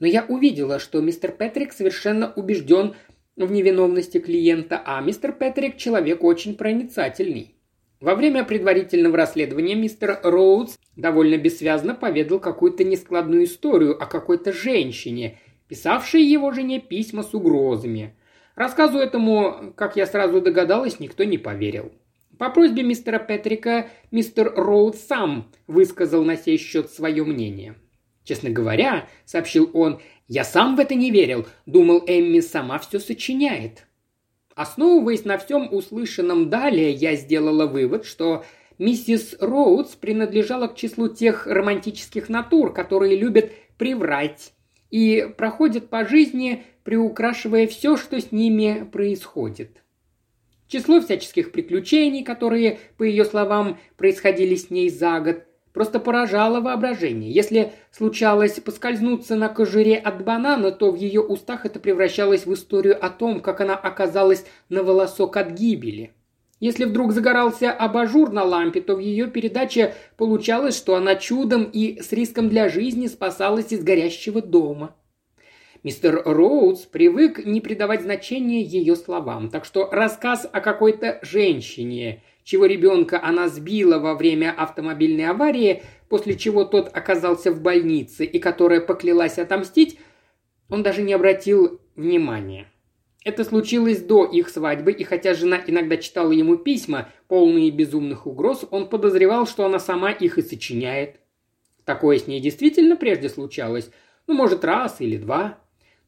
Но 0.00 0.06
я 0.06 0.24
увидела, 0.24 0.78
что 0.78 1.00
мистер 1.00 1.30
Петрик 1.30 1.72
совершенно 1.72 2.32
убежден 2.34 2.96
в 3.36 3.52
невиновности 3.52 4.18
клиента, 4.18 4.82
а 4.84 5.00
мистер 5.00 5.32
Петрик 5.32 5.76
человек 5.76 6.24
очень 6.24 6.56
проницательный. 6.56 7.54
Во 8.00 8.14
время 8.14 8.44
предварительного 8.44 9.16
расследования 9.18 9.74
мистер 9.74 10.18
Роудс 10.22 10.78
довольно 10.96 11.36
бессвязно 11.36 11.94
поведал 11.94 12.40
какую-то 12.40 12.82
нескладную 12.82 13.44
историю 13.44 14.02
о 14.02 14.06
какой-то 14.06 14.52
женщине, 14.52 15.38
писавшей 15.68 16.22
его 16.22 16.50
жене 16.50 16.80
письма 16.80 17.22
с 17.22 17.34
угрозами. 17.34 18.16
Рассказу 18.56 18.98
этому, 18.98 19.74
как 19.76 19.96
я 19.96 20.06
сразу 20.06 20.40
догадалась, 20.40 20.98
никто 20.98 21.24
не 21.24 21.38
поверил. 21.38 21.92
По 22.40 22.48
просьбе 22.48 22.82
мистера 22.82 23.18
Петрика 23.18 23.90
мистер 24.10 24.50
Роуд 24.56 24.96
сам 24.96 25.52
высказал 25.66 26.24
на 26.24 26.38
сей 26.38 26.56
счет 26.56 26.88
свое 26.88 27.22
мнение. 27.22 27.74
«Честно 28.24 28.48
говоря»,— 28.48 29.10
сообщил 29.26 29.70
он, 29.74 30.00
я 30.26 30.42
сам 30.44 30.74
в 30.74 30.80
это 30.80 30.94
не 30.94 31.10
верил, 31.10 31.46
думал, 31.66 32.02
Эмми 32.06 32.40
сама 32.40 32.78
все 32.78 32.98
сочиняет. 32.98 33.86
Основываясь 34.54 35.26
на 35.26 35.36
всем 35.36 35.70
услышанном 35.70 36.48
далее, 36.48 36.92
я 36.92 37.14
сделала 37.14 37.66
вывод, 37.66 38.06
что 38.06 38.42
миссис 38.78 39.36
Роудс 39.38 39.90
принадлежала 39.96 40.68
к 40.68 40.76
числу 40.76 41.08
тех 41.08 41.46
романтических 41.46 42.30
натур, 42.30 42.72
которые 42.72 43.16
любят 43.16 43.52
приврать 43.76 44.54
и 44.90 45.28
проходят 45.36 45.90
по 45.90 46.08
жизни, 46.08 46.64
приукрашивая 46.84 47.66
все, 47.66 47.98
что 47.98 48.18
с 48.18 48.32
ними 48.32 48.88
происходит. 48.90 49.82
Число 50.70 51.00
всяческих 51.00 51.50
приключений, 51.50 52.22
которые, 52.22 52.78
по 52.96 53.02
ее 53.02 53.24
словам, 53.24 53.80
происходили 53.96 54.54
с 54.54 54.70
ней 54.70 54.88
за 54.88 55.18
год, 55.18 55.42
Просто 55.72 56.00
поражало 56.00 56.60
воображение. 56.60 57.30
Если 57.30 57.72
случалось 57.92 58.58
поскользнуться 58.58 59.36
на 59.36 59.48
кожуре 59.48 59.96
от 59.96 60.24
банана, 60.24 60.72
то 60.72 60.90
в 60.90 60.96
ее 60.96 61.20
устах 61.20 61.64
это 61.64 61.78
превращалось 61.78 62.44
в 62.44 62.52
историю 62.52 62.98
о 63.04 63.08
том, 63.08 63.38
как 63.40 63.60
она 63.60 63.76
оказалась 63.76 64.44
на 64.68 64.82
волосок 64.82 65.36
от 65.36 65.52
гибели. 65.52 66.12
Если 66.58 66.84
вдруг 66.84 67.12
загорался 67.12 67.70
абажур 67.70 68.32
на 68.32 68.42
лампе, 68.42 68.80
то 68.80 68.96
в 68.96 68.98
ее 68.98 69.28
передаче 69.28 69.94
получалось, 70.16 70.76
что 70.76 70.96
она 70.96 71.14
чудом 71.14 71.64
и 71.64 72.00
с 72.02 72.12
риском 72.12 72.48
для 72.48 72.68
жизни 72.68 73.06
спасалась 73.06 73.70
из 73.70 73.84
горящего 73.84 74.42
дома. 74.42 74.96
Мистер 75.82 76.22
Роудс 76.26 76.82
привык 76.82 77.46
не 77.46 77.62
придавать 77.62 78.02
значения 78.02 78.60
ее 78.60 78.96
словам, 78.96 79.48
так 79.48 79.64
что 79.64 79.88
рассказ 79.90 80.46
о 80.50 80.60
какой-то 80.60 81.18
женщине, 81.22 82.22
чего 82.44 82.66
ребенка 82.66 83.18
она 83.22 83.48
сбила 83.48 83.98
во 83.98 84.14
время 84.14 84.54
автомобильной 84.54 85.28
аварии, 85.28 85.82
после 86.10 86.36
чего 86.36 86.64
тот 86.64 86.90
оказался 86.94 87.50
в 87.50 87.62
больнице 87.62 88.26
и 88.26 88.38
которая 88.38 88.82
поклялась 88.82 89.38
отомстить, 89.38 89.98
он 90.68 90.82
даже 90.82 91.00
не 91.00 91.14
обратил 91.14 91.80
внимания. 91.96 92.66
Это 93.24 93.42
случилось 93.42 94.02
до 94.02 94.26
их 94.26 94.50
свадьбы, 94.50 94.92
и 94.92 95.02
хотя 95.04 95.32
жена 95.32 95.62
иногда 95.66 95.96
читала 95.96 96.32
ему 96.32 96.56
письма, 96.56 97.08
полные 97.26 97.70
безумных 97.70 98.26
угроз, 98.26 98.66
он 98.70 98.86
подозревал, 98.86 99.46
что 99.46 99.64
она 99.64 99.78
сама 99.78 100.10
их 100.10 100.36
и 100.36 100.42
сочиняет. 100.42 101.20
Такое 101.86 102.18
с 102.18 102.26
ней 102.26 102.40
действительно 102.40 102.96
прежде 102.96 103.30
случалось, 103.30 103.90
ну, 104.26 104.34
может, 104.34 104.64
раз 104.64 105.00
или 105.00 105.16
два. 105.16 105.58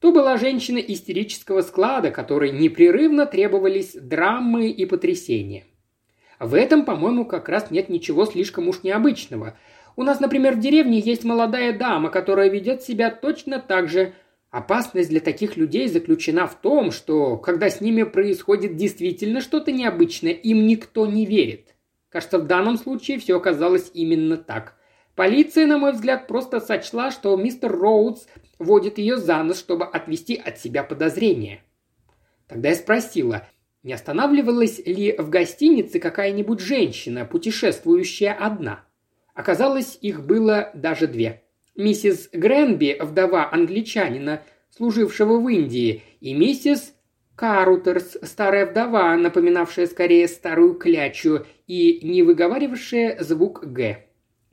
То 0.02 0.10
была 0.10 0.36
женщина 0.36 0.78
истерического 0.78 1.60
склада, 1.60 2.10
которой 2.10 2.50
непрерывно 2.50 3.24
требовались 3.24 3.94
драмы 3.94 4.68
и 4.68 4.84
потрясения. 4.84 5.62
В 6.40 6.54
этом, 6.54 6.84
по-моему, 6.84 7.24
как 7.24 7.48
раз 7.48 7.70
нет 7.70 7.88
ничего 7.88 8.26
слишком 8.26 8.66
уж 8.66 8.82
необычного. 8.82 9.56
У 9.94 10.02
нас, 10.02 10.18
например, 10.18 10.56
в 10.56 10.58
деревне 10.58 10.98
есть 10.98 11.22
молодая 11.22 11.78
дама, 11.78 12.10
которая 12.10 12.50
ведет 12.50 12.82
себя 12.82 13.12
точно 13.12 13.60
так 13.60 13.88
же. 13.88 14.12
Опасность 14.50 15.08
для 15.08 15.20
таких 15.20 15.56
людей 15.56 15.86
заключена 15.86 16.48
в 16.48 16.60
том, 16.60 16.90
что, 16.90 17.36
когда 17.36 17.70
с 17.70 17.80
ними 17.80 18.02
происходит 18.02 18.74
действительно 18.74 19.40
что-то 19.40 19.70
необычное, 19.70 20.32
им 20.32 20.66
никто 20.66 21.06
не 21.06 21.26
верит. 21.26 21.76
Кажется, 22.08 22.40
в 22.40 22.48
данном 22.48 22.76
случае 22.76 23.20
все 23.20 23.36
оказалось 23.36 23.92
именно 23.94 24.36
так. 24.36 24.74
Полиция, 25.14 25.66
на 25.66 25.78
мой 25.78 25.92
взгляд, 25.92 26.26
просто 26.26 26.58
сочла, 26.58 27.12
что 27.12 27.36
мистер 27.36 27.70
Роудс 27.70 28.26
водит 28.62 28.98
ее 28.98 29.16
за 29.16 29.42
нос, 29.42 29.58
чтобы 29.58 29.84
отвести 29.84 30.36
от 30.36 30.58
себя 30.58 30.82
подозрения. 30.82 31.62
Тогда 32.48 32.70
я 32.70 32.74
спросила, 32.74 33.46
не 33.82 33.92
останавливалась 33.92 34.78
ли 34.84 35.16
в 35.18 35.28
гостинице 35.28 35.98
какая-нибудь 35.98 36.60
женщина, 36.60 37.24
путешествующая 37.24 38.32
одна? 38.32 38.84
Оказалось, 39.34 39.98
их 40.00 40.24
было 40.24 40.70
даже 40.74 41.06
две. 41.06 41.42
Миссис 41.74 42.28
Гренби, 42.32 42.98
вдова 43.00 43.50
англичанина, 43.50 44.42
служившего 44.70 45.38
в 45.38 45.48
Индии, 45.48 46.02
и 46.20 46.34
миссис 46.34 46.94
Карутерс, 47.34 48.18
старая 48.22 48.66
вдова, 48.66 49.16
напоминавшая 49.16 49.86
скорее 49.86 50.28
старую 50.28 50.74
клячу 50.74 51.46
и 51.66 52.00
не 52.02 52.22
выговаривавшая 52.22 53.22
звук 53.22 53.64
«г». 53.64 54.06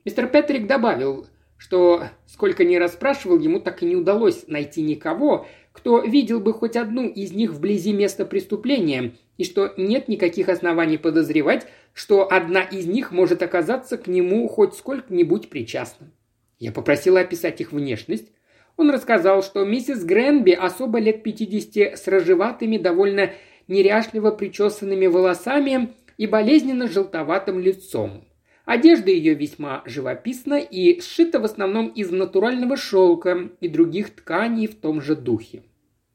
Мистер 0.04 0.28
Петрик 0.28 0.66
добавил, 0.66 1.26
что 1.60 2.04
сколько 2.26 2.64
ни 2.64 2.76
расспрашивал, 2.76 3.38
ему 3.38 3.60
так 3.60 3.82
и 3.82 3.86
не 3.86 3.94
удалось 3.94 4.48
найти 4.48 4.80
никого, 4.80 5.46
кто 5.72 6.00
видел 6.00 6.40
бы 6.40 6.54
хоть 6.54 6.74
одну 6.74 7.06
из 7.06 7.32
них 7.32 7.52
вблизи 7.52 7.92
места 7.92 8.24
преступления, 8.24 9.12
и 9.36 9.44
что 9.44 9.74
нет 9.76 10.08
никаких 10.08 10.48
оснований 10.48 10.96
подозревать, 10.96 11.66
что 11.92 12.32
одна 12.32 12.62
из 12.62 12.86
них 12.86 13.12
может 13.12 13.42
оказаться 13.42 13.98
к 13.98 14.06
нему 14.06 14.48
хоть 14.48 14.74
сколько-нибудь 14.74 15.50
причастна. 15.50 16.10
Я 16.58 16.72
попросила 16.72 17.20
описать 17.20 17.60
их 17.60 17.72
внешность. 17.72 18.32
Он 18.78 18.90
рассказал, 18.90 19.42
что 19.42 19.62
миссис 19.62 20.02
Гренби 20.02 20.52
особо 20.52 20.98
лет 20.98 21.22
50 21.22 21.98
с 21.98 22.08
рыжеватыми, 22.08 22.78
довольно 22.78 23.32
неряшливо 23.68 24.30
причесанными 24.30 25.06
волосами 25.06 25.92
и 26.16 26.26
болезненно 26.26 26.88
желтоватым 26.88 27.60
лицом. 27.60 28.24
Одежда 28.64 29.10
ее 29.10 29.34
весьма 29.34 29.82
живописна 29.86 30.58
и 30.58 31.00
сшита 31.00 31.40
в 31.40 31.44
основном 31.44 31.88
из 31.88 32.10
натурального 32.10 32.76
шелка 32.76 33.50
и 33.60 33.68
других 33.68 34.14
тканей 34.14 34.66
в 34.66 34.74
том 34.74 35.00
же 35.00 35.16
духе. 35.16 35.62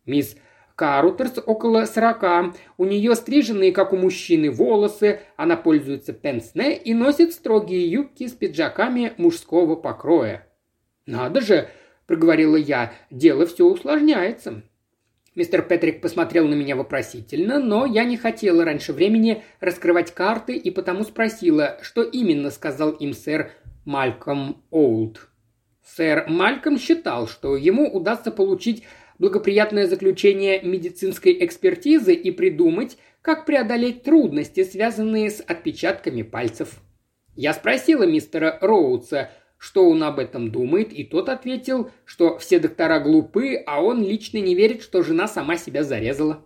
Мисс 0.05 0.37
Карутерс 0.75 1.39
около 1.45 1.85
сорока, 1.85 2.53
у 2.77 2.85
нее 2.85 3.15
стриженные, 3.15 3.71
как 3.71 3.93
у 3.93 3.97
мужчины, 3.97 4.51
волосы, 4.51 5.21
она 5.37 5.55
пользуется 5.55 6.11
пенсне 6.11 6.77
и 6.77 6.93
носит 6.93 7.31
строгие 7.33 7.89
юбки 7.89 8.27
с 8.27 8.33
пиджаками 8.33 9.13
мужского 9.17 9.75
покроя. 9.75 10.47
«Надо 11.05 11.39
же!»– 11.39 11.69
проговорила 12.07 12.57
я,– 12.57 12.93
«дело 13.09 13.45
все 13.45 13.65
усложняется». 13.65 14.63
Мистер 15.35 15.63
Петрик 15.63 15.99
посмотрел 15.99 16.47
на 16.47 16.53
меня 16.53 16.77
вопросительно, 16.77 17.59
но 17.59 17.85
я 17.85 18.05
не 18.05 18.15
хотела 18.15 18.63
раньше 18.63 18.93
времени 18.93 19.43
раскрывать 19.59 20.13
карты 20.13 20.55
и 20.55 20.71
потому 20.71 21.03
спросила, 21.03 21.77
что 21.81 22.03
именно 22.03 22.49
сказал 22.51 22.91
им 22.91 23.13
сэр 23.13 23.51
Мальком 23.83 24.63
Олд. 24.71 25.27
Сэр 25.83 26.29
Мальком 26.29 26.79
считал, 26.79 27.27
что 27.27 27.57
ему 27.57 27.85
удастся 27.85 28.31
получить 28.31 28.83
благоприятное 29.19 29.87
заключение 29.87 30.61
медицинской 30.61 31.35
экспертизы 31.45 32.13
и 32.13 32.31
придумать, 32.31 32.97
как 33.21 33.45
преодолеть 33.45 34.03
трудности, 34.03 34.63
связанные 34.63 35.29
с 35.29 35.41
отпечатками 35.41 36.21
пальцев. 36.21 36.79
Я 37.35 37.53
спросила 37.53 38.03
мистера 38.03 38.57
Роудса, 38.61 39.31
что 39.65 39.89
он 39.89 40.03
об 40.03 40.19
этом 40.19 40.51
думает, 40.51 40.93
и 40.93 41.03
тот 41.03 41.27
ответил, 41.27 41.89
что 42.05 42.37
все 42.37 42.59
доктора 42.59 42.99
глупы, 42.99 43.55
а 43.65 43.81
он 43.81 44.03
лично 44.03 44.37
не 44.37 44.53
верит, 44.53 44.83
что 44.83 45.01
жена 45.01 45.27
сама 45.27 45.57
себя 45.57 45.83
зарезала. 45.83 46.45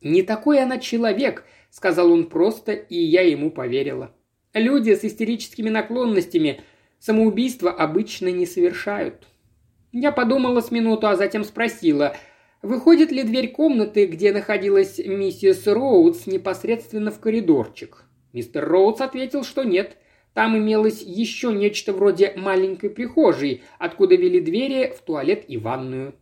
«Не 0.00 0.22
такой 0.22 0.62
она 0.62 0.78
человек»,— 0.78 1.44
сказал 1.70 2.12
он 2.12 2.28
просто, 2.28 2.70
и 2.70 2.96
я 2.96 3.22
ему 3.22 3.50
поверила. 3.50 4.14
«Люди 4.52 4.94
с 4.94 5.02
истерическими 5.02 5.68
наклонностями 5.68 6.60
самоубийство 7.00 7.72
обычно 7.72 8.28
не 8.28 8.46
совершают». 8.46 9.26
Я 9.90 10.12
подумала 10.12 10.60
с 10.60 10.70
минуту, 10.70 11.08
а 11.08 11.16
затем 11.16 11.42
спросила, 11.42 12.16
выходит 12.62 13.10
ли 13.10 13.24
дверь 13.24 13.50
комнаты, 13.50 14.06
где 14.06 14.32
находилась 14.32 15.00
миссис 15.04 15.66
Роудс, 15.66 16.28
непосредственно 16.28 17.10
в 17.10 17.18
коридорчик. 17.18 18.04
Мистер 18.32 18.64
Роудс 18.64 19.00
ответил, 19.00 19.42
что 19.42 19.64
нет. 19.64 19.96
Там 20.34 20.58
имелось 20.58 21.00
еще 21.00 21.52
нечто 21.52 21.92
вроде 21.92 22.34
маленькой 22.36 22.90
прихожей, 22.90 23.62
откуда 23.78 24.16
вели 24.16 24.40
двери 24.40 24.92
в 24.96 25.00
туалет 25.00 25.44
и 25.46 25.56
ванную. 25.56 26.14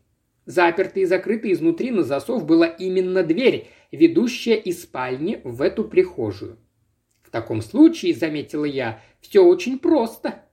Запертой 0.44 1.04
и 1.04 1.06
закрытой 1.06 1.52
изнутри 1.52 1.90
на 1.90 2.02
засов 2.02 2.44
была 2.44 2.66
именно 2.66 3.22
дверь, 3.22 3.68
ведущая 3.90 4.56
из 4.56 4.82
спальни 4.82 5.40
в 5.44 5.62
эту 5.62 5.84
прихожую. 5.84 6.58
В 7.22 7.30
таком 7.30 7.62
случае, 7.62 8.14
заметила 8.14 8.66
я, 8.66 9.00
все 9.20 9.42
очень 9.42 9.78
просто. 9.78 10.44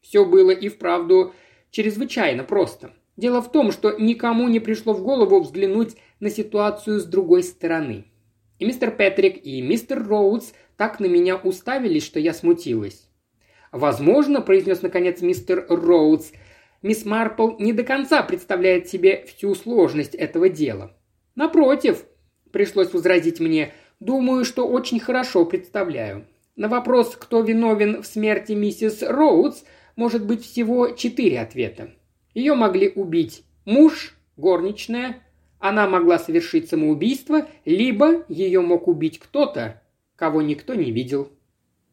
Все 0.00 0.24
было 0.24 0.50
и 0.50 0.68
вправду 0.68 1.34
чрезвычайно 1.70 2.44
просто. 2.44 2.94
Дело 3.16 3.42
в 3.42 3.52
том, 3.52 3.70
что 3.70 3.98
никому 3.98 4.48
не 4.48 4.60
пришло 4.60 4.94
в 4.94 5.02
голову 5.02 5.40
взглянуть 5.40 5.96
на 6.20 6.30
ситуацию 6.30 7.00
с 7.00 7.04
другой 7.04 7.42
стороны. 7.42 8.06
И 8.58 8.64
мистер 8.64 8.92
Петрик, 8.92 9.44
и 9.44 9.60
мистер 9.60 10.06
Роудс 10.06 10.52
так 10.76 11.00
на 11.00 11.06
меня 11.06 11.36
уставились, 11.36 12.04
что 12.04 12.20
я 12.20 12.34
смутилась. 12.34 13.08
«Возможно»,– 13.72 14.40
произнес 14.42 14.82
наконец 14.82 15.20
мистер 15.20 15.66
Роудс,– 15.68 16.30
«мисс 16.82 17.04
Марпл 17.04 17.56
не 17.58 17.72
до 17.72 17.82
конца 17.82 18.22
представляет 18.22 18.88
себе 18.88 19.24
всю 19.26 19.54
сложность 19.54 20.14
этого 20.14 20.48
дела». 20.48 20.96
«Напротив»,– 21.34 22.04
пришлось 22.52 22.92
возразить 22.92 23.40
мне,– 23.40 23.72
«думаю, 24.00 24.44
что 24.44 24.68
очень 24.68 25.00
хорошо 25.00 25.44
представляю». 25.44 26.26
На 26.56 26.68
вопрос, 26.68 27.16
кто 27.16 27.40
виновен 27.40 28.02
в 28.02 28.06
смерти 28.06 28.52
миссис 28.52 29.02
Роудс, 29.02 29.64
может 29.96 30.24
быть 30.24 30.44
всего 30.44 30.90
четыре 30.90 31.40
ответа. 31.40 31.90
Ее 32.32 32.54
могли 32.54 32.88
убить 32.90 33.42
муж, 33.64 34.14
горничная, 34.36 35.22
она 35.58 35.88
могла 35.88 36.18
совершить 36.18 36.68
самоубийство, 36.68 37.48
либо 37.64 38.24
ее 38.28 38.60
мог 38.60 38.86
убить 38.86 39.18
кто-то, 39.18 39.82
кого 40.16 40.42
никто 40.42 40.74
не 40.74 40.90
видел. 40.90 41.30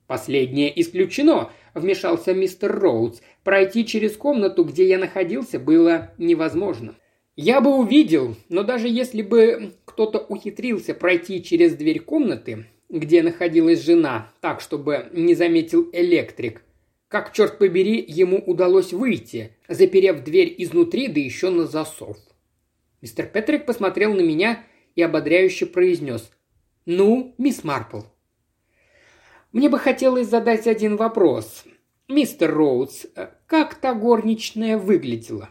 Последнее 0.08 0.80
исключено, 0.82 1.52
вмешался 1.74 2.34
мистер 2.34 2.78
Роудс. 2.78 3.22
Пройти 3.44 3.86
через 3.86 4.18
комнату, 4.18 4.64
где 4.64 4.88
я 4.88 4.98
находился, 4.98 5.60
было 5.60 6.12
невозможно. 6.18 6.96
Я 7.36 7.62
бы 7.62 7.76
увидел, 7.76 8.36
но 8.50 8.64
даже 8.64 8.88
если 8.90 9.22
бы 9.22 9.74
кто-то 9.86 10.20
ухитрился 10.20 10.94
пройти 10.94 11.42
через 11.42 11.76
дверь 11.76 12.02
комнаты, 12.02 12.66
где 12.90 13.24
находилась 13.24 13.82
жена, 13.82 14.34
так, 14.42 14.60
чтобы 14.60 15.08
не 15.14 15.34
заметил 15.34 15.90
электрик, 15.94 16.62
как, 17.08 17.34
черт 17.34 17.58
побери, 17.58 18.04
ему 18.08 18.38
удалось 18.38 18.94
выйти, 18.94 19.58
заперев 19.68 20.24
дверь 20.24 20.56
изнутри, 20.58 21.08
да 21.08 21.20
еще 21.20 21.50
на 21.50 21.66
засов. 21.66 22.18
Мистер 23.02 23.26
Петрик 23.26 23.66
посмотрел 23.66 24.14
на 24.14 24.22
меня 24.22 24.64
и 24.96 25.02
ободряюще 25.02 25.66
произнес. 25.66 26.32
«Ну, 26.94 27.34
мисс 27.38 27.64
Марпл». 27.64 28.02
«Мне 29.54 29.70
бы 29.70 29.80
хотелось 29.80 30.28
задать 30.28 30.68
один 30.68 30.98
вопрос. 30.98 31.64
Мистер 32.10 32.54
Роудс, 32.54 33.06
как 33.48 33.76
та 33.76 33.94
горничная 33.94 34.78
выглядела?» 34.78 35.48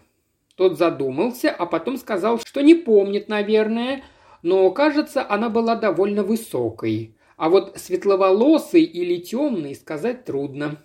Тот 0.54 0.76
задумался, 0.76 1.50
а 1.50 1.64
потом 1.64 1.96
сказал, 1.96 2.40
что 2.40 2.60
не 2.60 2.74
помнит, 2.74 3.30
наверное, 3.30 4.04
но, 4.42 4.70
кажется, 4.70 5.26
она 5.26 5.48
была 5.48 5.76
довольно 5.76 6.24
высокой. 6.24 7.16
А 7.38 7.48
вот 7.48 7.78
светловолосый 7.78 8.82
или 8.82 9.16
темный 9.16 9.74
сказать 9.74 10.26
трудно. 10.26 10.84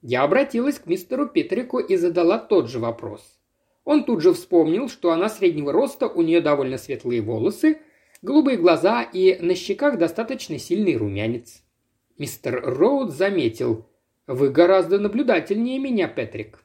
Я 0.00 0.22
обратилась 0.22 0.78
к 0.78 0.86
мистеру 0.86 1.26
Петрику 1.26 1.78
и 1.78 1.96
задала 1.96 2.38
тот 2.38 2.70
же 2.70 2.78
вопрос. 2.78 3.38
Он 3.84 4.04
тут 4.04 4.22
же 4.22 4.32
вспомнил, 4.32 4.88
что 4.88 5.12
она 5.12 5.28
среднего 5.28 5.72
роста, 5.72 6.08
у 6.08 6.22
нее 6.22 6.40
довольно 6.40 6.78
светлые 6.78 7.20
волосы, 7.20 7.82
голубые 8.22 8.56
глаза 8.56 9.02
и 9.02 9.36
на 9.40 9.54
щеках 9.54 9.98
достаточно 9.98 10.58
сильный 10.58 10.96
румянец. 10.96 11.62
Мистер 12.18 12.62
Роуд 12.62 13.10
заметил, 13.10 13.86
«Вы 14.26 14.50
гораздо 14.50 14.98
наблюдательнее 14.98 15.78
меня, 15.78 16.08
Петрик». 16.08 16.64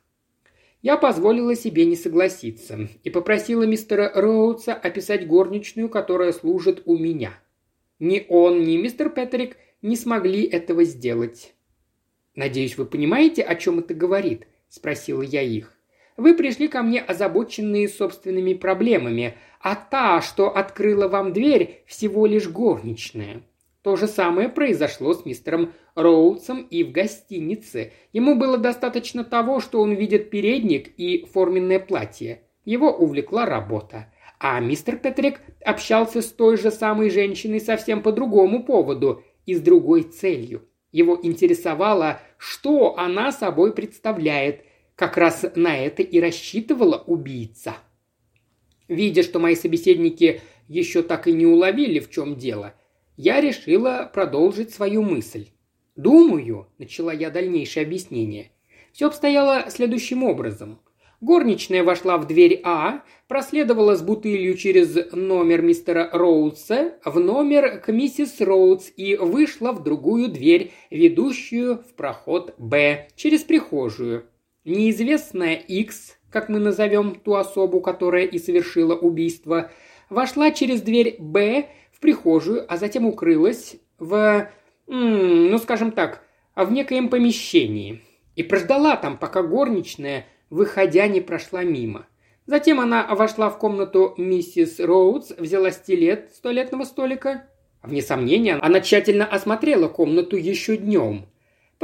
Я 0.82 0.98
позволила 0.98 1.56
себе 1.56 1.86
не 1.86 1.96
согласиться 1.96 2.90
и 3.04 3.10
попросила 3.10 3.64
мистера 3.64 4.12
Роудса 4.14 4.74
описать 4.74 5.26
горничную, 5.28 5.90
которая 5.90 6.32
служит 6.32 6.84
у 6.86 6.98
меня. 6.98 7.34
Ни 7.98 8.26
он, 8.30 8.64
ни 8.64 8.78
мистер 8.78 9.10
Петрик 9.10 9.58
не 9.82 9.96
смогли 9.96 10.44
этого 10.44 10.84
сделать. 10.84 11.56
«Надеюсь, 12.36 12.78
вы 12.78 12.86
понимаете, 12.86 13.42
о 13.42 13.56
чем 13.56 13.80
это 13.80 13.94
говорит?»– 13.94 14.46
спросила 14.70 15.22
я 15.22 15.42
их. 15.42 15.75
«Вы 16.18 16.34
пришли 16.34 16.68
ко 16.68 16.82
мне 16.82 17.02
озабоченные 17.02 17.90
собственными 17.90 18.54
проблемами, 18.54 19.36
а 19.60 19.76
та, 19.76 20.22
что 20.22 20.56
открыла 20.56 21.08
вам 21.08 21.34
дверь, 21.34 21.84
всего 21.88 22.26
лишь 22.26 22.48
горничная. 22.48 23.42
То 23.86 23.96
же 23.96 24.08
самое 24.08 24.50
произошло 24.50 25.14
с 25.14 25.26
мистером 25.26 25.74
Роудсом 25.94 26.64
и 26.64 26.84
в 26.84 26.92
гостинице. 26.92 27.94
Ему 28.14 28.36
было 28.36 28.58
достаточно 28.58 29.24
того, 29.24 29.60
что 29.60 29.80
он 29.80 29.94
видит 29.94 30.32
передник 30.32 30.88
и 30.98 31.26
форменное 31.32 31.80
платье. 31.80 32.42
Его 32.64 32.92
увлекла 32.92 33.46
работа. 33.46 34.12
А 34.40 34.60
мистер 34.60 34.98
Петрик 34.98 35.40
общался 35.64 36.22
с 36.22 36.28
той 36.28 36.58
же 36.58 36.72
самой 36.72 37.12
женщиной 37.12 37.60
совсем 37.60 38.02
по 38.02 38.12
другому 38.12 38.64
поводу 38.64 39.24
и 39.46 39.54
с 39.54 39.62
другой 39.62 40.02
целью. 40.02 40.68
Его 40.92 41.20
интересовало, 41.22 42.20
что 42.38 42.98
она 42.98 43.32
собой 43.32 43.74
представляет. 43.74 44.66
Как 44.96 45.18
раз 45.18 45.46
на 45.56 45.78
это 45.78 46.04
и 46.04 46.20
рассчитывала 46.20 46.98
убийца. 47.06 47.76
Видя, 48.88 49.24
что 49.24 49.40
мои 49.40 49.56
собеседники 49.56 50.42
еще 50.68 51.04
так 51.04 51.28
и 51.28 51.34
не 51.34 51.46
уловили, 51.46 52.00
в 52.00 52.10
чем 52.10 52.38
дело, 52.38 52.74
я 53.18 53.42
решила 53.42 54.10
продолжить 54.14 54.74
свою 54.74 55.02
мысль. 55.02 55.48
«Думаю»,– 55.96 56.68
начала 56.78 57.14
я 57.14 57.30
дальнейшее 57.30 57.86
объяснение,– 57.86 58.52
«все 58.94 59.08
обстояло 59.08 59.66
следующим 59.70 60.24
образом. 60.24 60.80
Горничная 61.22 61.84
вошла 61.84 62.18
в 62.18 62.28
дверь 62.28 62.62
А, 62.64 63.04
проследовала 63.28 63.96
с 63.96 64.02
бутылью 64.02 64.56
через 64.56 65.12
номер 65.14 65.62
мистера 65.62 66.10
Роудса 66.12 66.96
в 67.04 67.20
номер 67.20 67.80
к 67.80 67.92
миссис 67.92 68.42
Роудс 68.42 68.92
и 68.96 69.16
вышла 69.16 69.72
в 69.72 69.84
другую 69.84 70.28
дверь, 70.28 70.72
ведущую 70.92 71.78
в 71.78 71.96
проход 71.96 72.54
Б, 72.58 73.08
через 73.16 73.42
прихожую. 73.44 74.26
Неизвестная 74.66 75.56
X, 75.56 76.18
как 76.30 76.50
мы 76.50 76.60
назовем 76.60 77.16
ту 77.16 77.36
особу, 77.36 77.80
которая 77.80 78.26
и 78.26 78.38
совершила 78.40 78.96
убийство, 78.96 79.72
вошла 80.10 80.52
через 80.52 80.82
дверь 80.82 81.16
Б 81.20 81.70
в 81.92 82.00
прихожую, 82.00 82.66
а 82.68 82.78
затем 82.78 83.06
укрылась 83.06 83.78
в, 84.00 84.50
ну 84.88 85.58
скажем 85.60 85.92
так, 85.92 86.24
в 86.56 86.72
некоем 86.72 87.10
помещении. 87.10 88.02
И 88.36 88.44
прождала 88.44 88.98
там, 88.98 89.18
пока 89.18 89.44
горничная, 89.44 90.26
выходя, 90.50 91.08
не 91.08 91.22
прошла 91.22 91.64
мимо. 91.64 92.08
Затем 92.48 92.80
она 92.80 93.08
вошла 93.16 93.50
в 93.50 93.58
комнату 93.58 94.14
миссис 94.18 94.80
Роудс, 94.80 95.32
взяла 95.38 95.72
стилет 95.72 96.32
с 96.36 96.40
туалетного 96.40 96.84
столика. 96.84 97.48
Вне 97.82 98.02
сомнения, 98.02 98.56
она 98.56 98.82
тщательно 98.82 99.26
осмотрела 99.26 99.88
комнату 99.88 100.36
еще 100.36 100.78
днем. 100.78 101.28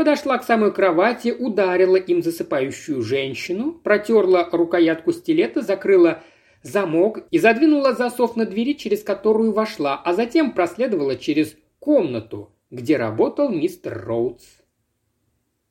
Подошла 0.02 0.40
к 0.40 0.44
самой 0.44 0.74
кровати, 0.74 1.30
ударила 1.30 1.96
им 1.96 2.24
засыпающую 2.24 3.04
женщину, 3.04 3.72
протерла 3.72 4.50
рукоятку 4.52 5.12
стилета, 5.12 5.62
закрыла 5.62 6.24
замок 6.64 7.20
и 7.30 7.38
задвинула 7.38 7.94
засов 7.94 8.36
на 8.36 8.48
двери, 8.48 8.74
через 8.74 9.04
которую 9.04 9.52
вошла, 9.52 10.02
а 10.04 10.16
затем 10.16 10.54
проследовала 10.54 11.18
через 11.18 11.56
комнату, 11.78 12.52
где 12.72 12.98
работал 12.98 13.50
мистер 13.50 14.04
Роудс. 14.04 14.44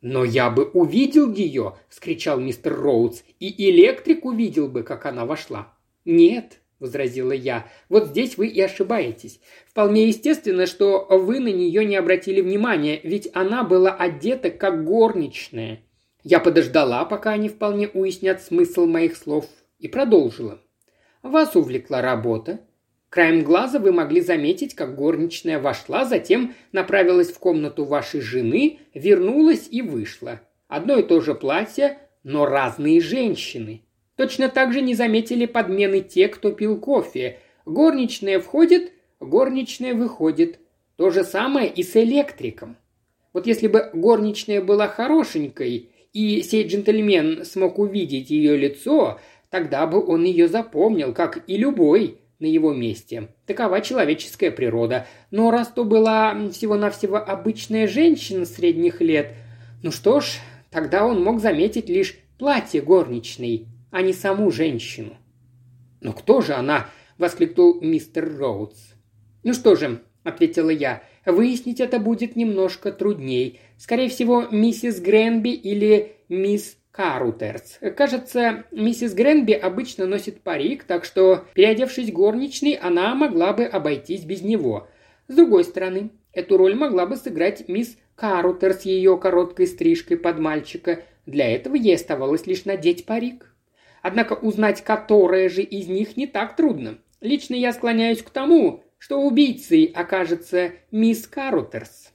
«Но 0.00 0.22
я 0.22 0.48
бы 0.48 0.64
увидел 0.64 1.32
ее!»– 1.32 1.74
вскричал 1.88 2.38
мистер 2.38 2.80
Роудс. 2.80 3.24
«И 3.40 3.68
электрик 3.68 4.24
увидел 4.24 4.68
бы, 4.68 4.84
как 4.84 5.06
она 5.06 5.26
вошла». 5.26 5.74
«Нет»,– 6.04 6.59
возразила 6.80 7.32
я,– 7.32 7.66
«вот 7.88 8.08
здесь 8.08 8.36
вы 8.36 8.48
и 8.48 8.60
ошибаетесь. 8.60 9.40
Вполне 9.68 10.08
естественно, 10.08 10.66
что 10.66 11.06
вы 11.08 11.38
на 11.38 11.52
нее 11.52 11.84
не 11.84 11.94
обратили 11.94 12.40
внимания, 12.40 12.98
ведь 13.02 13.28
она 13.32 13.62
была 13.62 13.92
одета 13.92 14.50
как 14.50 14.84
горничная». 14.84 15.82
Я 16.22 16.40
подождала, 16.40 17.04
пока 17.04 17.30
они 17.30 17.48
вполне 17.48 17.88
уяснят 17.88 18.42
смысл 18.42 18.86
моих 18.86 19.16
слов, 19.16 19.46
и 19.78 19.88
продолжила. 19.88 20.60
Вас 21.22 21.56
увлекла 21.56 22.00
работа. 22.00 22.60
Краем 23.08 23.42
глаза 23.42 23.78
вы 23.78 23.92
могли 23.92 24.20
заметить, 24.20 24.74
как 24.74 24.94
горничная 24.94 25.58
вошла, 25.58 26.04
затем 26.04 26.54
направилась 26.72 27.32
в 27.32 27.38
комнату 27.38 27.84
вашей 27.84 28.20
жены, 28.20 28.78
вернулась 28.94 29.66
и 29.70 29.82
вышла. 29.82 30.40
Одно 30.68 30.98
и 30.98 31.02
то 31.02 31.20
же 31.20 31.34
платье, 31.34 31.98
но 32.22 32.46
разные 32.46 33.00
женщины. 33.00 33.82
Точно 34.20 34.50
так 34.50 34.74
же 34.74 34.82
не 34.82 34.94
заметили 34.94 35.46
подмены 35.46 36.02
те, 36.02 36.28
кто 36.28 36.52
пил 36.52 36.78
кофе. 36.78 37.38
Горничная 37.64 38.38
входит, 38.38 38.92
горничная 39.18 39.94
выходит. 39.94 40.58
То 40.96 41.08
же 41.08 41.24
самое 41.24 41.70
и 41.70 41.82
с 41.82 41.96
электриком. 41.96 42.76
Вот 43.32 43.46
если 43.46 43.66
бы 43.66 43.88
горничная 43.94 44.60
была 44.60 44.88
хорошенькой, 44.88 45.88
и 46.12 46.42
сей 46.42 46.66
джентльмен 46.66 47.46
смог 47.46 47.78
увидеть 47.78 48.28
ее 48.28 48.58
лицо, 48.58 49.18
Тогда 49.48 49.86
бы 49.86 50.04
он 50.06 50.24
ее 50.24 50.48
запомнил, 50.48 51.14
как 51.14 51.42
и 51.48 51.56
любой 51.56 52.18
на 52.38 52.46
его 52.46 52.74
месте. 52.74 53.28
Такова 53.46 53.80
человеческая 53.80 54.50
природа. 54.50 55.06
Но 55.30 55.50
раз 55.50 55.68
то 55.68 55.84
была 55.84 56.36
всего-навсего 56.52 57.16
обычная 57.16 57.88
женщина 57.88 58.44
средних 58.44 59.00
лет, 59.00 59.32
ну 59.82 59.90
что 59.90 60.20
ж, 60.20 60.36
тогда 60.70 61.06
он 61.06 61.24
мог 61.24 61.40
заметить 61.40 61.88
лишь 61.88 62.16
платье 62.38 62.80
горничной, 62.80 63.66
а 63.90 64.02
не 64.02 64.12
саму 64.12 64.50
женщину. 64.50 65.16
«Но 66.00 66.12
кто 66.12 66.40
же 66.40 66.54
она?»– 66.54 66.88
воскликнул 67.18 67.80
мистер 67.80 68.36
Роудс. 68.36 68.78
«Ну 69.42 69.52
что 69.52 69.74
же»,– 69.76 70.02
ответила 70.24 70.70
я,– 70.70 71.02
«выяснить 71.26 71.80
это 71.80 71.98
будет 71.98 72.36
немножко 72.36 72.92
трудней. 72.92 73.60
Скорее 73.76 74.08
всего, 74.08 74.46
миссис 74.50 75.00
Гренби 75.00 75.50
или 75.50 76.16
мисс 76.28 76.76
Карутерс. 76.92 77.78
Кажется, 77.96 78.64
миссис 78.72 79.14
Гренби 79.14 79.52
обычно 79.52 80.06
носит 80.06 80.40
парик, 80.40 80.84
так 80.84 81.04
что, 81.04 81.44
переодевшись 81.54 82.12
горничной, 82.12 82.72
она 82.72 83.14
могла 83.14 83.52
бы 83.52 83.64
обойтись 83.64 84.24
без 84.24 84.42
него. 84.42 84.88
С 85.28 85.34
другой 85.34 85.64
стороны, 85.64 86.10
эту 86.32 86.56
роль 86.56 86.74
могла 86.74 87.06
бы 87.06 87.16
сыграть 87.16 87.68
мисс 87.68 87.96
Карутер 88.16 88.74
с 88.74 88.82
ее 88.82 89.16
короткой 89.16 89.66
стрижкой 89.66 90.16
под 90.16 90.38
мальчика. 90.40 91.04
Для 91.26 91.48
этого 91.48 91.76
ей 91.76 91.94
оставалось 91.94 92.46
лишь 92.46 92.64
надеть 92.64 93.06
парик. 93.06 93.49
Однако 94.02 94.34
узнать, 94.34 94.82
которая 94.82 95.48
же 95.48 95.62
из 95.62 95.88
них, 95.88 96.16
не 96.16 96.26
так 96.26 96.56
трудно. 96.56 96.98
Лично 97.20 97.54
я 97.54 97.72
склоняюсь 97.72 98.22
к 98.22 98.30
тому, 98.30 98.82
что 98.98 99.20
убийцей 99.20 99.84
окажется 99.84 100.72
мисс 100.90 101.26
Карутерс. 101.26 102.12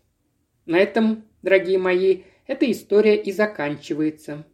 На 0.65 0.77
этом, 0.77 1.25
дорогие 1.41 1.77
мои, 1.77 2.21
эта 2.47 2.69
история 2.71 3.15
и 3.15 3.31
заканчивается. 3.31 4.45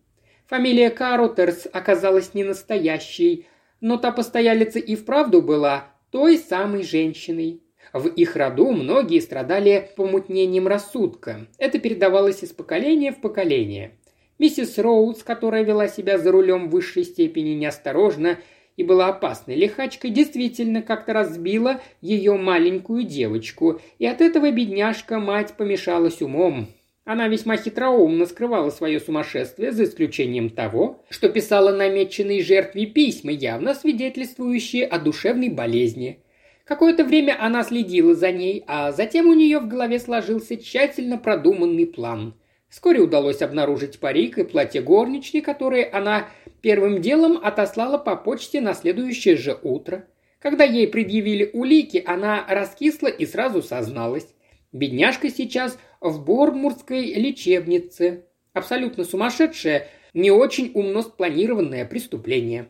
Фамилия 0.47 0.89
Карутерс 0.89 1.67
оказалась 1.71 2.33
не 2.33 2.43
настоящей, 2.43 3.47
но 3.79 3.97
та 3.97 4.11
постоялица 4.11 4.79
и 4.79 4.95
вправду 4.95 5.41
была 5.41 5.93
той 6.09 6.37
самой 6.37 6.83
женщиной. 6.83 7.61
В 7.93 8.07
их 8.07 8.35
роду 8.35 8.71
многие 8.71 9.19
страдали 9.19 9.89
помутнением 9.95 10.67
рассудка. 10.67 11.47
Это 11.57 11.79
передавалось 11.79 12.43
из 12.43 12.51
поколения 12.51 13.11
в 13.11 13.19
поколение. 13.21 13.97
Миссис 14.41 14.79
Роуз, 14.79 15.21
которая 15.21 15.63
вела 15.63 15.87
себя 15.87 16.17
за 16.17 16.31
рулем 16.31 16.67
в 16.67 16.71
высшей 16.71 17.03
степени 17.03 17.49
неосторожно 17.49 18.39
и 18.75 18.81
была 18.81 19.09
опасной 19.09 19.53
лихачкой, 19.53 20.09
действительно 20.09 20.81
как-то 20.81 21.13
разбила 21.13 21.79
ее 22.01 22.35
маленькую 22.37 23.03
девочку, 23.03 23.79
и 23.99 24.07
от 24.07 24.19
этого 24.19 24.49
бедняжка 24.49 25.19
мать 25.19 25.53
помешалась 25.57 26.23
умом. 26.23 26.69
Она 27.05 27.27
весьма 27.27 27.55
хитроумно 27.55 28.25
скрывала 28.25 28.71
свое 28.71 28.99
сумасшествие, 28.99 29.71
за 29.73 29.83
исключением 29.83 30.49
того, 30.49 31.05
что 31.11 31.29
писала 31.29 31.71
намеченной 31.71 32.41
жертве 32.41 32.87
письма, 32.87 33.33
явно 33.33 33.75
свидетельствующие 33.75 34.87
о 34.87 34.97
душевной 34.97 35.49
болезни. 35.49 36.23
Какое-то 36.65 37.03
время 37.03 37.37
она 37.39 37.63
следила 37.63 38.15
за 38.15 38.31
ней, 38.31 38.63
а 38.65 38.91
затем 38.91 39.27
у 39.27 39.33
нее 39.33 39.59
в 39.59 39.67
голове 39.67 39.99
сложился 39.99 40.57
тщательно 40.57 41.19
продуманный 41.19 41.85
план. 41.85 42.33
Вскоре 42.71 43.01
удалось 43.01 43.41
обнаружить 43.41 43.99
парик 43.99 44.37
и 44.37 44.45
платье 44.45 44.81
горничной, 44.81 45.41
которые 45.41 45.85
она 45.85 46.29
первым 46.61 47.01
делом 47.01 47.37
отослала 47.43 47.97
по 47.97 48.15
почте 48.15 48.61
на 48.61 48.73
следующее 48.73 49.35
же 49.35 49.59
утро. 49.61 50.07
Когда 50.39 50.63
ей 50.63 50.87
предъявили 50.87 51.49
улики, 51.51 52.01
она 52.03 52.45
раскисла 52.47 53.07
и 53.07 53.25
сразу 53.25 53.61
созналась. 53.61 54.33
Бедняжка 54.71 55.29
сейчас 55.29 55.77
в 55.99 56.23
Бормурской 56.23 57.13
лечебнице. 57.13 58.23
Абсолютно 58.53 59.03
сумасшедшее, 59.03 59.89
не 60.13 60.31
очень 60.31 60.71
умно 60.73 61.01
спланированное 61.01 61.83
преступление. 61.83 62.69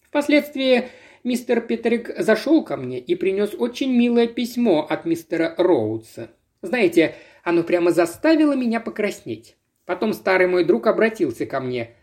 Впоследствии 0.00 0.90
мистер 1.24 1.60
Петрик 1.60 2.14
зашел 2.16 2.62
ко 2.62 2.76
мне 2.76 3.00
и 3.00 3.16
принес 3.16 3.50
очень 3.58 3.92
милое 3.92 4.28
письмо 4.28 4.86
от 4.88 5.06
мистера 5.06 5.56
Роудса. 5.58 6.30
Знаете, 6.62 7.16
оно 7.44 7.62
прямо 7.62 7.90
заставило 7.90 8.54
меня 8.54 8.80
покраснеть. 8.80 9.56
Потом 9.86 10.12
старый 10.12 10.46
мой 10.46 10.64
друг 10.64 10.86
обратился 10.86 11.46
ко 11.46 11.60
мне. 11.60 11.96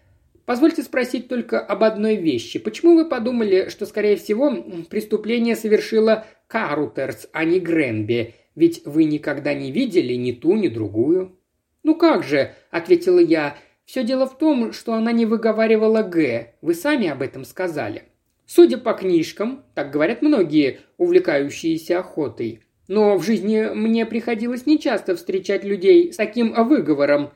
Позвольте 0.45 0.81
спросить 0.83 1.27
только 1.27 1.59
об 1.59 1.83
одной 1.83 2.15
вещи. 2.15 2.57
Почему 2.57 2.95
вы 2.95 3.09
подумали, 3.09 3.67
что, 3.69 3.85
скорее 3.85 4.15
всего, 4.15 4.49
преступление 4.89 5.57
совершила 5.57 6.25
Карутерс, 6.47 7.27
а 7.33 7.43
не 7.43 7.59
Гренби? 7.59 8.33
Ведь 8.55 8.81
вы 8.85 9.03
никогда 9.03 9.53
не 9.53 9.71
видели 9.71 10.13
ни 10.13 10.31
ту, 10.31 10.55
ни 10.55 10.69
другую». 10.69 11.37
«Ну 11.83 11.95
как 11.95 12.23
же»,— 12.23 12.53
ответила 12.71 13.19
я,— 13.19 13.57
«все 13.85 14.03
дело 14.03 14.25
в 14.25 14.37
том, 14.37 14.71
что 14.71 14.93
она 14.93 15.11
не 15.11 15.25
выговаривала 15.25 16.01
«г», 16.01 16.55
вы 16.61 16.73
сами 16.73 17.07
об 17.07 17.21
этом 17.21 17.45
сказали». 17.45 18.03
Судя 18.45 18.77
по 18.77 18.93
книжкам, 18.93 19.65
так 19.75 19.91
говорят 19.91 20.21
многие, 20.21 20.79
увлекающиеся 20.97 21.99
охотой. 21.99 22.63
Но 22.87 23.17
в 23.17 23.23
жизни 23.23 23.69
мне 23.73 24.05
приходилось 24.05 24.65
нечасто 24.65 25.15
встречать 25.15 25.63
людей 25.63 26.13
с 26.13 26.15
таким 26.15 26.53
выговором, 26.53 27.31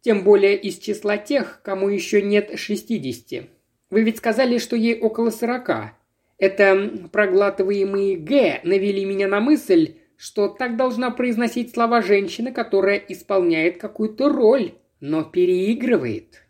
тем 0.00 0.24
более 0.24 0.56
из 0.56 0.78
числа 0.78 1.16
тех, 1.16 1.60
кому 1.62 1.88
еще 1.88 2.22
нет 2.22 2.58
шестидесяти. 2.58 3.48
Вы 3.90 4.02
ведь 4.02 4.18
сказали, 4.18 4.58
что 4.58 4.76
ей 4.76 4.98
около 4.98 5.30
сорока. 5.30 5.96
Это 6.38 7.08
проглатываемые 7.12 8.16
«г» 8.16 8.60
навели 8.64 9.04
меня 9.04 9.28
на 9.28 9.40
мысль, 9.40 9.96
что 10.16 10.48
так 10.48 10.76
должна 10.76 11.10
произносить 11.10 11.72
слова 11.72 12.02
женщина, 12.02 12.52
которая 12.52 12.96
исполняет 12.96 13.80
какую-то 13.80 14.28
роль, 14.28 14.74
но 15.00 15.24
переигрывает. 15.24 16.42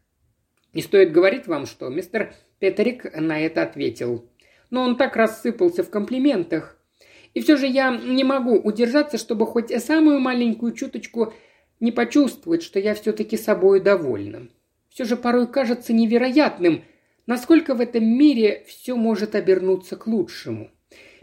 Не 0.72 0.82
стоит 0.82 1.12
говорить 1.12 1.46
вам, 1.46 1.66
что 1.66 1.88
мистер 1.88 2.34
Петерик 2.58 3.18
на 3.18 3.40
это 3.40 3.62
ответил. 3.62 4.30
Но 4.70 4.82
он 4.82 4.96
так 4.96 5.16
рассыпался 5.16 5.82
в 5.82 5.90
комплиментах. 5.90 6.78
И 7.34 7.40
все 7.40 7.56
же 7.56 7.66
я 7.66 7.96
не 7.96 8.24
могу 8.24 8.56
удержаться, 8.56 9.18
чтобы 9.18 9.46
хоть 9.46 9.70
самую 9.82 10.20
маленькую 10.20 10.72
чуточку 10.72 11.32
не 11.80 11.90
почувствовать, 11.90 12.62
что 12.62 12.78
я 12.78 12.94
все-таки 12.94 13.36
собой 13.36 13.80
довольна. 13.80 14.48
Все 14.90 15.04
же 15.04 15.16
порой 15.16 15.46
кажется 15.46 15.92
невероятным, 15.92 16.84
насколько 17.26 17.74
в 17.74 17.80
этом 17.80 18.04
мире 18.04 18.64
все 18.68 18.94
может 18.94 19.34
обернуться 19.34 19.96
к 19.96 20.06
лучшему. 20.06 20.70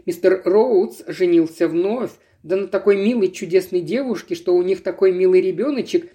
Мистер 0.06 0.42
Роудс 0.44 1.02
женился 1.06 1.68
вновь, 1.68 2.10
да 2.42 2.56
на 2.56 2.66
такой 2.66 2.96
милой 2.96 3.30
чудесной 3.30 3.80
девушке, 3.80 4.34
что 4.34 4.54
у 4.56 4.62
них 4.62 4.82
такой 4.82 5.12
милый 5.12 5.40
ребеночек. 5.40 6.12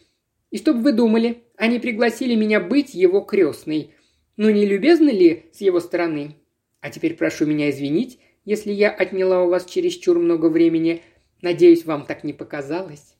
И 0.51 0.57
чтоб 0.57 0.77
вы 0.77 0.91
думали, 0.91 1.43
они 1.55 1.79
пригласили 1.79 2.35
меня 2.35 2.59
быть 2.59 2.93
его 2.93 3.21
крестной. 3.21 3.91
Ну 4.35 4.49
не 4.49 4.65
любезно 4.65 5.09
ли 5.09 5.45
с 5.53 5.61
его 5.61 5.79
стороны? 5.79 6.35
А 6.81 6.89
теперь 6.89 7.15
прошу 7.15 7.45
меня 7.45 7.69
извинить, 7.69 8.19
если 8.45 8.71
я 8.71 8.89
отняла 8.91 9.43
у 9.43 9.49
вас 9.49 9.65
чересчур 9.65 10.19
много 10.19 10.47
времени. 10.47 11.03
Надеюсь, 11.41 11.85
вам 11.85 12.05
так 12.05 12.23
не 12.23 12.33
показалось». 12.33 13.14